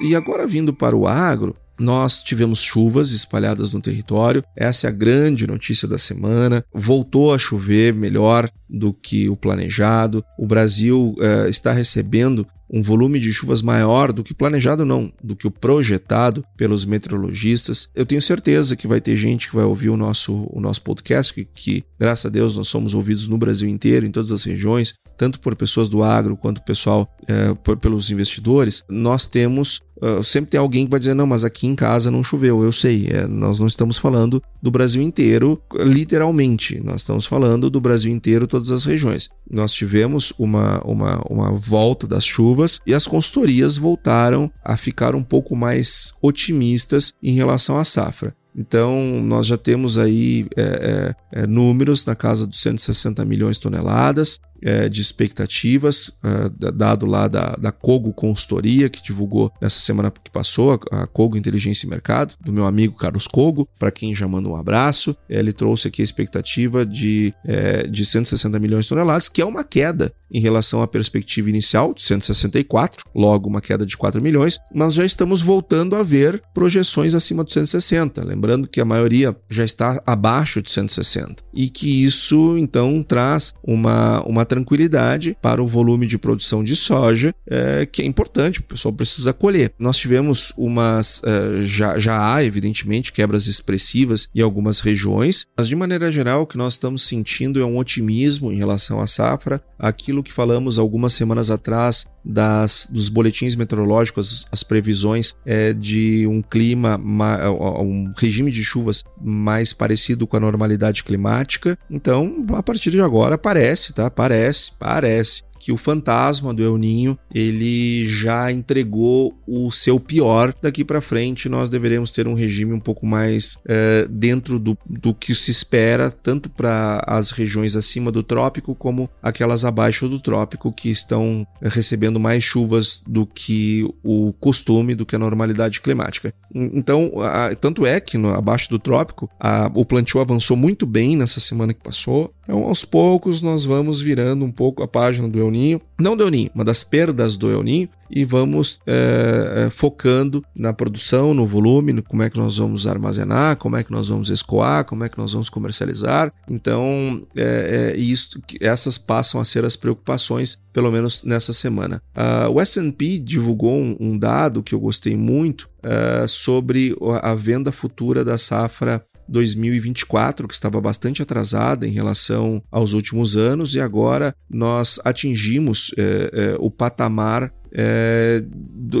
E 0.00 0.14
agora 0.14 0.46
vindo 0.46 0.74
para 0.74 0.96
o 0.96 1.06
agro, 1.06 1.56
nós 1.78 2.22
tivemos 2.22 2.60
chuvas 2.60 3.10
espalhadas 3.10 3.72
no 3.72 3.80
território, 3.80 4.44
essa 4.56 4.86
é 4.86 4.90
a 4.90 4.92
grande 4.92 5.46
notícia 5.46 5.88
da 5.88 5.98
semana. 5.98 6.64
Voltou 6.72 7.34
a 7.34 7.38
chover 7.38 7.94
melhor 7.94 8.48
do 8.68 8.92
que 8.92 9.28
o 9.28 9.36
planejado. 9.36 10.24
O 10.38 10.46
Brasil 10.46 11.14
uh, 11.18 11.48
está 11.48 11.72
recebendo 11.72 12.46
um 12.70 12.82
volume 12.82 13.20
de 13.20 13.32
chuvas 13.32 13.62
maior 13.62 14.12
do 14.12 14.24
que 14.24 14.34
planejado, 14.34 14.84
não, 14.84 15.12
do 15.22 15.36
que 15.36 15.46
o 15.46 15.50
projetado 15.50 16.44
pelos 16.56 16.84
meteorologistas. 16.84 17.88
Eu 17.94 18.06
tenho 18.06 18.22
certeza 18.22 18.76
que 18.76 18.86
vai 18.86 19.00
ter 19.00 19.16
gente 19.16 19.48
que 19.48 19.56
vai 19.56 19.64
ouvir 19.64 19.90
o 19.90 19.96
nosso, 19.96 20.48
o 20.52 20.60
nosso 20.60 20.82
podcast, 20.82 21.32
que, 21.32 21.44
que 21.44 21.84
graças 21.98 22.26
a 22.26 22.28
Deus 22.30 22.56
nós 22.56 22.68
somos 22.68 22.94
ouvidos 22.94 23.28
no 23.28 23.38
Brasil 23.38 23.68
inteiro, 23.68 24.06
em 24.06 24.10
todas 24.10 24.32
as 24.32 24.44
regiões, 24.44 24.94
tanto 25.16 25.40
por 25.40 25.54
pessoas 25.54 25.88
do 25.88 26.02
agro 26.02 26.36
quanto 26.36 26.62
pessoal 26.62 27.08
é, 27.26 27.54
por, 27.54 27.76
pelos 27.76 28.10
investidores. 28.10 28.82
Nós 28.88 29.26
temos 29.26 29.80
Uh, 30.02 30.24
sempre 30.24 30.50
tem 30.50 30.60
alguém 30.60 30.84
que 30.84 30.90
vai 30.90 30.98
dizer, 30.98 31.14
não, 31.14 31.26
mas 31.26 31.44
aqui 31.44 31.66
em 31.66 31.74
casa 31.74 32.10
não 32.10 32.22
choveu. 32.22 32.62
Eu 32.62 32.72
sei, 32.72 33.06
é, 33.10 33.26
nós 33.26 33.60
não 33.60 33.66
estamos 33.66 33.96
falando 33.96 34.42
do 34.60 34.70
Brasil 34.70 35.00
inteiro, 35.00 35.60
literalmente. 35.72 36.80
Nós 36.80 37.02
estamos 37.02 37.24
falando 37.24 37.70
do 37.70 37.80
Brasil 37.80 38.12
inteiro, 38.12 38.46
todas 38.46 38.72
as 38.72 38.84
regiões. 38.84 39.30
Nós 39.48 39.72
tivemos 39.72 40.32
uma, 40.36 40.82
uma, 40.84 41.22
uma 41.30 41.52
volta 41.52 42.06
das 42.06 42.24
chuvas 42.24 42.53
e 42.86 42.94
as 42.94 43.06
consultorias 43.06 43.76
voltaram 43.76 44.50
a 44.64 44.76
ficar 44.76 45.14
um 45.14 45.22
pouco 45.22 45.54
mais 45.56 46.14
otimistas 46.22 47.14
em 47.22 47.34
relação 47.34 47.78
à 47.78 47.84
safra. 47.84 48.34
Então, 48.56 49.20
nós 49.22 49.46
já 49.46 49.58
temos 49.58 49.98
aí 49.98 50.46
é, 50.56 51.14
é, 51.32 51.42
é 51.42 51.46
números 51.46 52.06
na 52.06 52.14
casa 52.14 52.46
dos 52.46 52.62
160 52.62 53.24
milhões 53.24 53.56
de 53.56 53.62
toneladas. 53.62 54.38
É, 54.64 54.88
de 54.88 55.00
expectativas, 55.00 56.10
é, 56.24 56.70
dado 56.72 57.04
lá 57.04 57.28
da, 57.28 57.54
da 57.56 57.70
Cogo 57.70 58.12
Consultoria, 58.14 58.88
que 58.88 59.02
divulgou 59.02 59.52
nessa 59.60 59.78
semana 59.78 60.10
que 60.10 60.30
passou, 60.30 60.80
a, 60.90 61.06
Cogo 61.06 61.36
Inteligência 61.36 61.86
e 61.86 61.90
Mercado, 61.90 62.34
do 62.40 62.52
meu 62.52 62.64
amigo 62.64 62.96
Carlos 62.96 63.28
Cogo, 63.28 63.68
para 63.78 63.90
quem 63.90 64.14
já 64.14 64.26
manda 64.26 64.48
um 64.48 64.56
abraço. 64.56 65.14
Ele 65.28 65.52
trouxe 65.52 65.88
aqui 65.88 66.00
a 66.00 66.04
expectativa 66.04 66.86
de, 66.86 67.34
é, 67.44 67.86
de 67.86 68.06
160 68.06 68.58
milhões 68.58 68.86
de 68.86 68.88
toneladas, 68.88 69.28
que 69.28 69.42
é 69.42 69.44
uma 69.44 69.62
queda 69.62 70.12
em 70.34 70.40
relação 70.40 70.82
à 70.82 70.88
perspectiva 70.88 71.48
inicial 71.48 71.94
de 71.94 72.02
164, 72.02 73.04
logo 73.14 73.48
uma 73.48 73.60
queda 73.60 73.86
de 73.86 73.96
4 73.96 74.20
milhões, 74.20 74.58
mas 74.74 74.94
já 74.94 75.04
estamos 75.04 75.40
voltando 75.40 75.94
a 75.94 76.02
ver 76.02 76.42
projeções 76.52 77.14
acima 77.14 77.44
de 77.44 77.52
160. 77.52 78.24
Lembrando 78.24 78.68
que 78.68 78.80
a 78.80 78.84
maioria 78.84 79.36
já 79.48 79.64
está 79.64 80.02
abaixo 80.04 80.60
de 80.60 80.70
160 80.72 81.36
e 81.54 81.68
que 81.68 82.04
isso 82.04 82.58
então 82.58 83.00
traz 83.02 83.54
uma, 83.62 84.22
uma 84.24 84.44
tranquilidade 84.54 85.36
para 85.42 85.62
o 85.62 85.66
volume 85.66 86.06
de 86.06 86.16
produção 86.16 86.62
de 86.62 86.76
soja, 86.76 87.34
é, 87.46 87.84
que 87.84 88.02
é 88.02 88.04
importante, 88.04 88.60
o 88.60 88.62
pessoal 88.62 88.94
precisa 88.94 89.32
colher. 89.32 89.72
Nós 89.78 89.96
tivemos 89.96 90.52
umas, 90.56 91.20
é, 91.24 91.64
já, 91.64 91.98
já 91.98 92.34
há 92.34 92.44
evidentemente 92.44 93.12
quebras 93.12 93.48
expressivas 93.48 94.28
em 94.34 94.40
algumas 94.40 94.78
regiões, 94.78 95.46
mas 95.56 95.66
de 95.66 95.74
maneira 95.74 96.10
geral 96.12 96.42
o 96.42 96.46
que 96.46 96.56
nós 96.56 96.74
estamos 96.74 97.02
sentindo 97.02 97.60
é 97.60 97.64
um 97.64 97.78
otimismo 97.78 98.52
em 98.52 98.56
relação 98.56 99.00
à 99.00 99.06
safra, 99.06 99.60
aquilo 99.78 100.22
que 100.22 100.32
falamos 100.32 100.78
algumas 100.78 101.12
semanas 101.12 101.50
atrás 101.50 102.06
das, 102.24 102.88
dos 102.90 103.08
boletins 103.08 103.54
meteorológicos, 103.54 104.46
as 104.50 104.62
previsões 104.62 105.34
é, 105.44 105.72
de 105.72 106.26
um 106.26 106.40
clima, 106.40 106.96
um 106.98 108.12
regime 108.16 108.50
de 108.50 108.64
chuvas 108.64 109.04
mais 109.20 109.72
parecido 109.72 110.26
com 110.26 110.36
a 110.36 110.40
normalidade 110.40 111.04
climática. 111.04 111.78
Então, 111.90 112.46
a 112.54 112.62
partir 112.62 112.90
de 112.90 113.00
agora, 113.00 113.36
parece, 113.36 113.92
tá? 113.92 114.10
Parece, 114.10 114.72
parece 114.78 115.42
que 115.58 115.72
o 115.72 115.76
fantasma 115.76 116.52
do 116.52 116.62
El 116.62 116.76
Ninho 116.76 117.18
ele 117.32 118.08
já 118.08 118.50
entregou 118.52 119.34
o 119.46 119.70
seu 119.70 119.98
pior. 119.98 120.54
Daqui 120.60 120.84
para 120.84 121.00
frente 121.00 121.48
nós 121.48 121.68
deveremos 121.68 122.10
ter 122.10 122.26
um 122.28 122.34
regime 122.34 122.72
um 122.72 122.80
pouco 122.80 123.06
mais 123.06 123.56
é, 123.66 124.06
dentro 124.08 124.58
do, 124.58 124.76
do 124.88 125.14
que 125.14 125.34
se 125.34 125.50
espera, 125.50 126.10
tanto 126.10 126.48
para 126.50 127.02
as 127.06 127.30
regiões 127.30 127.76
acima 127.76 128.10
do 128.10 128.22
trópico 128.22 128.74
como 128.74 129.08
aquelas 129.22 129.64
abaixo 129.64 130.08
do 130.08 130.20
trópico 130.20 130.72
que 130.72 130.90
estão 130.90 131.46
recebendo 131.62 132.20
mais 132.20 132.42
chuvas 132.42 133.02
do 133.06 133.26
que 133.26 133.88
o 134.02 134.32
costume, 134.34 134.94
do 134.94 135.06
que 135.06 135.16
a 135.16 135.18
normalidade 135.18 135.80
climática. 135.80 136.32
Então, 136.54 137.12
a, 137.20 137.54
tanto 137.54 137.84
é 137.84 138.00
que 138.00 138.16
no, 138.16 138.34
abaixo 138.34 138.70
do 138.70 138.78
trópico 138.78 139.28
a, 139.40 139.70
o 139.74 139.84
plantio 139.84 140.20
avançou 140.20 140.56
muito 140.56 140.86
bem 140.86 141.16
nessa 141.16 141.40
semana 141.40 141.74
que 141.74 141.82
passou. 141.82 142.32
Então, 142.44 142.64
aos 142.64 142.84
poucos 142.84 143.42
nós 143.42 143.64
vamos 143.64 144.00
virando 144.00 144.44
um 144.44 144.52
pouco 144.52 144.82
a 144.82 144.88
página 144.88 145.28
do 145.28 145.40
El 145.40 145.50
Ninho, 145.50 145.80
não 145.98 146.16
do 146.16 146.22
El 146.22 146.30
Ninho, 146.30 146.50
uma 146.54 146.64
das 146.64 146.84
perdas 146.84 147.36
do 147.36 147.50
El 147.50 147.62
Ninho, 147.62 147.88
e 148.10 148.24
vamos 148.24 148.78
é, 148.86 149.68
focando 149.70 150.44
na 150.54 150.72
produção, 150.72 151.34
no 151.34 151.46
volume, 151.46 151.92
no 151.92 152.02
como 152.02 152.22
é 152.22 152.30
que 152.30 152.38
nós 152.38 152.58
vamos 152.58 152.86
armazenar, 152.86 153.56
como 153.56 153.76
é 153.76 153.82
que 153.82 153.90
nós 153.90 154.08
vamos 154.08 154.28
escoar, 154.28 154.84
como 154.84 155.04
é 155.04 155.08
que 155.08 155.18
nós 155.18 155.32
vamos 155.32 155.48
comercializar. 155.48 156.32
Então, 156.48 157.26
é, 157.36 157.92
é 157.94 157.96
isso, 157.96 158.40
essas 158.60 158.98
passam 158.98 159.40
a 159.40 159.44
ser 159.44 159.64
as 159.64 159.74
preocupações, 159.74 160.58
pelo 160.72 160.92
menos 160.92 161.24
nessa 161.24 161.52
semana. 161.52 162.00
Uh, 162.16 162.50
o 162.52 162.60
S&P 162.60 163.18
divulgou 163.18 163.74
um, 163.74 163.96
um, 163.98 164.18
dado 164.18 164.62
que 164.62 164.74
eu 164.74 164.80
gostei 164.80 165.16
muito 165.16 165.68
uh, 165.82 166.28
sobre 166.28 166.94
a 167.22 167.34
venda 167.34 167.72
futura 167.72 168.24
da 168.24 168.36
safra 168.36 169.02
2024, 169.28 170.46
que 170.48 170.54
estava 170.54 170.80
bastante 170.80 171.22
atrasada 171.22 171.86
em 171.86 171.90
relação 171.90 172.62
aos 172.70 172.92
últimos 172.92 173.36
anos, 173.36 173.74
e 173.74 173.80
agora 173.80 174.34
nós 174.48 175.00
atingimos 175.04 175.92
é, 175.96 176.02
é, 176.32 176.56
o 176.58 176.70
patamar 176.70 177.52
é, 177.72 178.44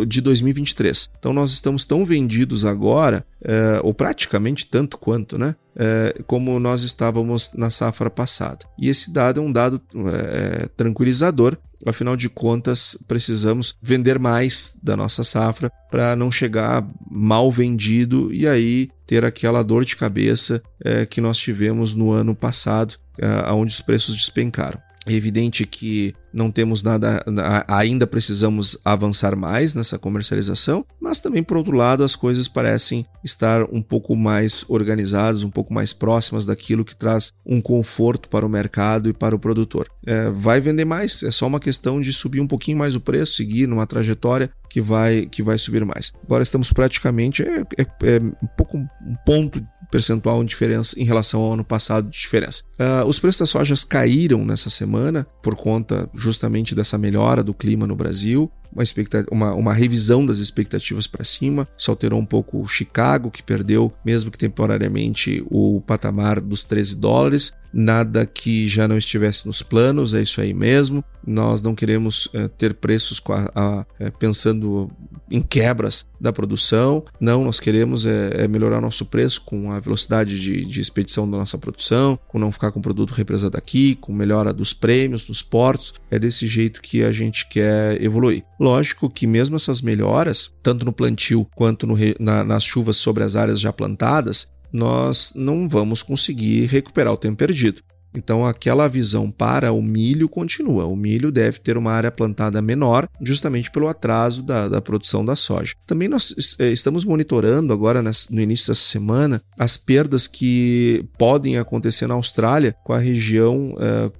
de 0.06 0.20
2023. 0.20 1.10
Então 1.18 1.32
nós 1.32 1.52
estamos 1.52 1.86
tão 1.86 2.04
vendidos 2.04 2.64
agora, 2.64 3.24
é, 3.42 3.80
ou 3.82 3.94
praticamente 3.94 4.66
tanto 4.66 4.98
quanto, 4.98 5.38
né? 5.38 5.54
É, 5.76 6.22
como 6.26 6.58
nós 6.60 6.82
estávamos 6.82 7.52
na 7.54 7.68
safra 7.68 8.08
passada. 8.08 8.64
E 8.78 8.88
esse 8.88 9.12
dado 9.12 9.40
é 9.40 9.42
um 9.42 9.50
dado 9.50 9.80
é, 10.12 10.68
tranquilizador, 10.76 11.58
Afinal 11.86 12.16
de 12.16 12.30
contas, 12.30 12.96
precisamos 13.06 13.76
vender 13.82 14.18
mais 14.18 14.78
da 14.82 14.96
nossa 14.96 15.22
safra 15.22 15.70
para 15.90 16.16
não 16.16 16.30
chegar 16.30 16.86
mal 17.10 17.52
vendido 17.52 18.32
e 18.32 18.48
aí 18.48 18.88
ter 19.06 19.24
aquela 19.24 19.62
dor 19.62 19.84
de 19.84 19.96
cabeça 19.96 20.62
é, 20.82 21.04
que 21.06 21.20
nós 21.20 21.38
tivemos 21.38 21.94
no 21.94 22.12
ano 22.12 22.34
passado, 22.34 22.96
é, 23.18 23.52
onde 23.52 23.72
os 23.72 23.80
preços 23.80 24.14
despencaram. 24.14 24.80
É 25.06 25.12
evidente 25.12 25.64
que 25.66 26.14
não 26.32 26.50
temos 26.50 26.82
nada, 26.82 27.24
ainda 27.68 28.06
precisamos 28.06 28.76
avançar 28.84 29.36
mais 29.36 29.72
nessa 29.72 29.98
comercialização, 29.98 30.84
mas 31.00 31.20
também 31.20 31.44
por 31.44 31.56
outro 31.56 31.76
lado 31.76 32.02
as 32.02 32.16
coisas 32.16 32.48
parecem 32.48 33.06
estar 33.22 33.62
um 33.72 33.80
pouco 33.80 34.16
mais 34.16 34.64
organizadas, 34.68 35.44
um 35.44 35.50
pouco 35.50 35.72
mais 35.72 35.92
próximas 35.92 36.46
daquilo 36.46 36.84
que 36.84 36.96
traz 36.96 37.30
um 37.46 37.60
conforto 37.60 38.28
para 38.28 38.44
o 38.44 38.48
mercado 38.48 39.08
e 39.08 39.12
para 39.12 39.36
o 39.36 39.38
produtor. 39.38 39.88
É, 40.04 40.28
vai 40.30 40.60
vender 40.60 40.84
mais, 40.84 41.22
é 41.22 41.30
só 41.30 41.46
uma 41.46 41.60
questão 41.60 42.00
de 42.00 42.12
subir 42.12 42.40
um 42.40 42.48
pouquinho 42.48 42.78
mais 42.78 42.96
o 42.96 43.00
preço, 43.00 43.34
seguir 43.34 43.68
numa 43.68 43.86
trajetória 43.86 44.50
que 44.68 44.80
vai 44.80 45.26
que 45.26 45.40
vai 45.40 45.56
subir 45.56 45.84
mais. 45.84 46.12
Agora 46.24 46.42
estamos 46.42 46.72
praticamente 46.72 47.42
é, 47.42 47.60
é, 47.78 47.82
é 47.82 48.18
um 48.20 48.48
pouco 48.56 48.76
um 48.76 49.16
ponto 49.24 49.64
percentual 49.94 50.42
em 50.42 50.44
diferença 50.44 50.98
em 50.98 51.04
relação 51.04 51.40
ao 51.40 51.52
ano 51.52 51.64
passado 51.64 52.10
de 52.10 52.18
diferença. 52.18 52.64
Uh, 52.72 53.06
os 53.06 53.20
preços 53.20 53.38
das 53.38 53.50
sojas 53.50 53.84
caíram 53.84 54.44
nessa 54.44 54.68
semana 54.68 55.24
por 55.40 55.54
conta 55.54 56.10
justamente 56.12 56.74
dessa 56.74 56.98
melhora 56.98 57.44
do 57.44 57.54
clima 57.54 57.86
no 57.86 57.94
Brasil 57.94 58.50
uma, 58.74 58.84
uma, 59.30 59.54
uma 59.54 59.74
revisão 59.74 60.26
das 60.26 60.38
expectativas 60.38 61.06
para 61.06 61.24
cima. 61.24 61.68
Isso 61.78 61.90
alterou 61.90 62.18
um 62.18 62.26
pouco 62.26 62.60
o 62.60 62.66
Chicago, 62.66 63.30
que 63.30 63.42
perdeu, 63.42 63.92
mesmo 64.04 64.30
que 64.30 64.38
temporariamente, 64.38 65.44
o 65.48 65.80
patamar 65.80 66.40
dos 66.40 66.64
13 66.64 66.96
dólares. 66.96 67.52
Nada 67.72 68.24
que 68.24 68.68
já 68.68 68.86
não 68.86 68.96
estivesse 68.96 69.46
nos 69.46 69.62
planos, 69.62 70.14
é 70.14 70.22
isso 70.22 70.40
aí 70.40 70.54
mesmo. 70.54 71.04
Nós 71.26 71.62
não 71.62 71.74
queremos 71.74 72.28
é, 72.32 72.46
ter 72.48 72.74
preços 72.74 73.20
a, 73.28 73.50
a, 73.54 73.86
é, 73.98 74.10
pensando 74.10 74.90
em 75.30 75.40
quebras 75.40 76.06
da 76.20 76.32
produção. 76.32 77.04
Não, 77.20 77.44
nós 77.44 77.60
queremos 77.60 78.06
é, 78.06 78.44
é, 78.44 78.48
melhorar 78.48 78.80
nosso 78.80 79.06
preço 79.06 79.42
com 79.42 79.72
a 79.72 79.80
velocidade 79.80 80.40
de, 80.40 80.64
de 80.64 80.80
expedição 80.80 81.30
da 81.30 81.38
nossa 81.38 81.58
produção, 81.58 82.18
com 82.28 82.38
não 82.38 82.52
ficar 82.52 82.70
com 82.72 82.80
produto 82.80 83.12
represado 83.12 83.56
aqui, 83.56 83.94
com 83.96 84.12
melhora 84.12 84.52
dos 84.52 84.72
prêmios, 84.72 85.24
dos 85.24 85.42
portos. 85.42 85.94
É 86.10 86.18
desse 86.18 86.46
jeito 86.46 86.82
que 86.82 87.02
a 87.02 87.12
gente 87.12 87.48
quer 87.48 88.02
evoluir. 88.02 88.44
Lógico 88.58 89.10
que 89.10 89.26
mesmo 89.26 89.56
essas 89.56 89.82
melhoras, 89.82 90.52
tanto 90.62 90.84
no 90.84 90.92
plantio 90.92 91.46
quanto 91.54 91.86
no, 91.86 91.94
na, 92.18 92.44
nas 92.44 92.64
chuvas 92.64 92.96
sobre 92.96 93.24
as 93.24 93.36
áreas 93.36 93.60
já 93.60 93.72
plantadas, 93.72 94.48
nós 94.72 95.32
não 95.36 95.68
vamos 95.68 96.02
conseguir 96.02 96.66
recuperar 96.66 97.12
o 97.12 97.16
tempo 97.16 97.36
perdido. 97.36 97.80
Então, 98.14 98.46
aquela 98.46 98.88
visão 98.88 99.30
para 99.30 99.72
o 99.72 99.82
milho 99.82 100.28
continua. 100.28 100.86
O 100.86 100.96
milho 100.96 101.32
deve 101.32 101.58
ter 101.58 101.76
uma 101.76 101.92
área 101.92 102.10
plantada 102.10 102.62
menor, 102.62 103.08
justamente 103.20 103.70
pelo 103.70 103.88
atraso 103.88 104.42
da, 104.42 104.68
da 104.68 104.80
produção 104.80 105.24
da 105.24 105.34
soja. 105.34 105.74
Também 105.86 106.08
nós 106.08 106.56
eh, 106.58 106.70
estamos 106.70 107.04
monitorando 107.04 107.72
agora, 107.72 108.02
no 108.02 108.40
início 108.40 108.68
dessa 108.68 108.84
semana, 108.84 109.42
as 109.58 109.76
perdas 109.76 110.26
que 110.26 111.04
podem 111.18 111.58
acontecer 111.58 112.06
na 112.06 112.14
Austrália 112.14 112.74
com 112.84 112.92
a 112.92 112.98
região, 112.98 113.74
eh, 113.78 114.10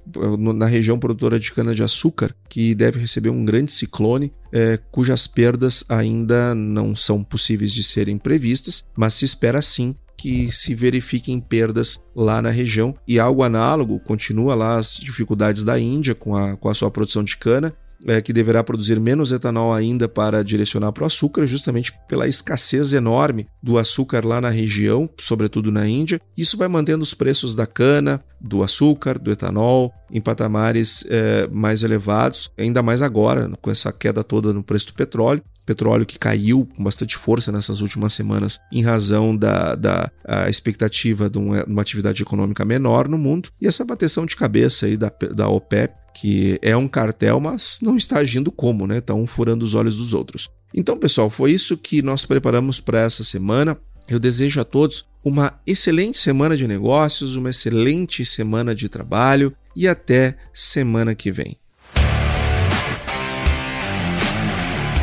na 0.53 0.65
região 0.65 0.99
produtora 0.99 1.39
de 1.39 1.51
cana-de-açúcar, 1.51 2.35
que 2.49 2.75
deve 2.75 2.99
receber 2.99 3.29
um 3.29 3.45
grande 3.45 3.71
ciclone 3.71 4.31
é, 4.55 4.77
cujas 4.89 5.27
perdas 5.27 5.83
ainda 5.89 6.55
não 6.55 6.95
são 6.95 7.21
possíveis 7.21 7.73
de 7.73 7.83
serem 7.83 8.17
previstas, 8.17 8.85
mas 8.95 9.13
se 9.13 9.25
espera 9.25 9.61
sim 9.61 9.93
que 10.25 10.51
se 10.51 10.73
verifiquem 10.73 11.39
perdas 11.39 11.99
lá 12.15 12.41
na 12.41 12.49
região. 12.49 12.95
E 13.07 13.19
algo 13.19 13.43
análogo 13.43 13.99
continua 13.99 14.55
lá 14.55 14.79
as 14.79 14.97
dificuldades 14.97 15.63
da 15.63 15.79
Índia 15.79 16.15
com 16.15 16.35
a, 16.35 16.57
com 16.57 16.67
a 16.67 16.73
sua 16.73 16.89
produção 16.89 17.23
de 17.23 17.37
cana. 17.37 17.75
É, 18.07 18.21
que 18.21 18.31
deverá 18.31 18.63
produzir 18.63 18.99
menos 18.99 19.31
etanol 19.31 19.73
ainda 19.73 20.07
para 20.07 20.43
direcionar 20.43 20.91
para 20.91 21.03
o 21.03 21.07
açúcar, 21.07 21.45
justamente 21.45 21.91
pela 22.07 22.27
escassez 22.27 22.93
enorme 22.93 23.47
do 23.63 23.79
açúcar 23.79 24.23
lá 24.23 24.39
na 24.39 24.49
região, 24.49 25.09
sobretudo 25.19 25.71
na 25.71 25.87
Índia. 25.87 26.21
Isso 26.37 26.55
vai 26.55 26.67
mantendo 26.67 27.01
os 27.01 27.15
preços 27.15 27.55
da 27.55 27.65
cana, 27.65 28.23
do 28.39 28.61
açúcar, 28.61 29.17
do 29.17 29.31
etanol 29.31 29.91
em 30.11 30.21
patamares 30.21 31.03
é, 31.09 31.47
mais 31.51 31.81
elevados, 31.81 32.51
ainda 32.59 32.83
mais 32.83 33.01
agora, 33.01 33.49
com 33.59 33.71
essa 33.71 33.91
queda 33.91 34.23
toda 34.23 34.53
no 34.53 34.63
preço 34.63 34.87
do 34.87 34.93
petróleo 34.93 35.41
petróleo 35.65 36.05
que 36.05 36.19
caiu 36.19 36.67
com 36.75 36.83
bastante 36.83 37.17
força 37.17 37.51
nessas 37.51 37.81
últimas 37.81 38.13
semanas 38.13 38.59
em 38.71 38.83
razão 38.83 39.35
da, 39.35 39.75
da 39.75 40.11
expectativa 40.47 41.29
de 41.29 41.37
uma, 41.37 41.63
uma, 41.63 41.81
atividade 41.81 42.21
econômica 42.21 42.63
menor 42.63 43.07
no 43.07 43.17
mundo 43.17 43.49
e 43.59 43.67
essa 43.67 43.83
bateção 43.83 44.25
de 44.25 44.35
cabeça 44.35 44.85
aí 44.85 44.95
da, 44.95 45.11
da 45.33 45.49
OPEP, 45.49 45.93
que 46.15 46.57
é 46.61 46.75
um 46.77 46.87
cartel, 46.87 47.41
mas 47.41 47.79
não 47.81 47.97
está 47.97 48.19
agindo 48.19 48.49
como, 48.49 48.87
né? 48.87 48.99
Está 48.99 49.13
um 49.13 49.27
furando 49.27 49.65
os 49.65 49.75
olhos 49.75 49.97
dos 49.97 50.13
outros. 50.13 50.49
Então, 50.73 50.97
pessoal, 50.97 51.29
foi 51.29 51.51
isso 51.51 51.77
que 51.77 52.01
nós 52.01 52.25
preparamos 52.25 52.79
para 52.79 53.01
essa 53.01 53.21
semana. 53.21 53.77
Eu 54.07 54.17
desejo 54.17 54.61
a 54.61 54.63
todos 54.63 55.05
uma 55.23 55.53
excelente 55.67 56.17
semana 56.17 56.55
de 56.55 56.67
negócios, 56.67 57.35
uma 57.35 57.49
excelente 57.49 58.23
semana 58.23 58.73
de 58.73 58.87
trabalho 58.87 59.53
e 59.75 59.89
até 59.89 60.37
semana 60.53 61.13
que 61.13 61.33
vem. 61.33 61.57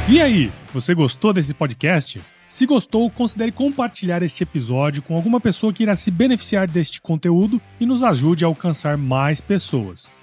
E 0.08 0.20
aí, 0.20 0.50
você 0.72 0.94
gostou 0.94 1.32
desse 1.32 1.52
podcast? 1.52 2.22
Se 2.48 2.64
gostou, 2.64 3.10
considere 3.10 3.52
compartilhar 3.52 4.22
este 4.22 4.42
episódio 4.42 5.02
com 5.02 5.14
alguma 5.14 5.40
pessoa 5.40 5.72
que 5.72 5.82
irá 5.82 5.94
se 5.94 6.10
beneficiar 6.10 6.66
deste 6.66 7.00
conteúdo 7.02 7.60
e 7.78 7.84
nos 7.84 8.02
ajude 8.02 8.44
a 8.44 8.48
alcançar 8.48 8.96
mais 8.96 9.40
pessoas. 9.40 10.10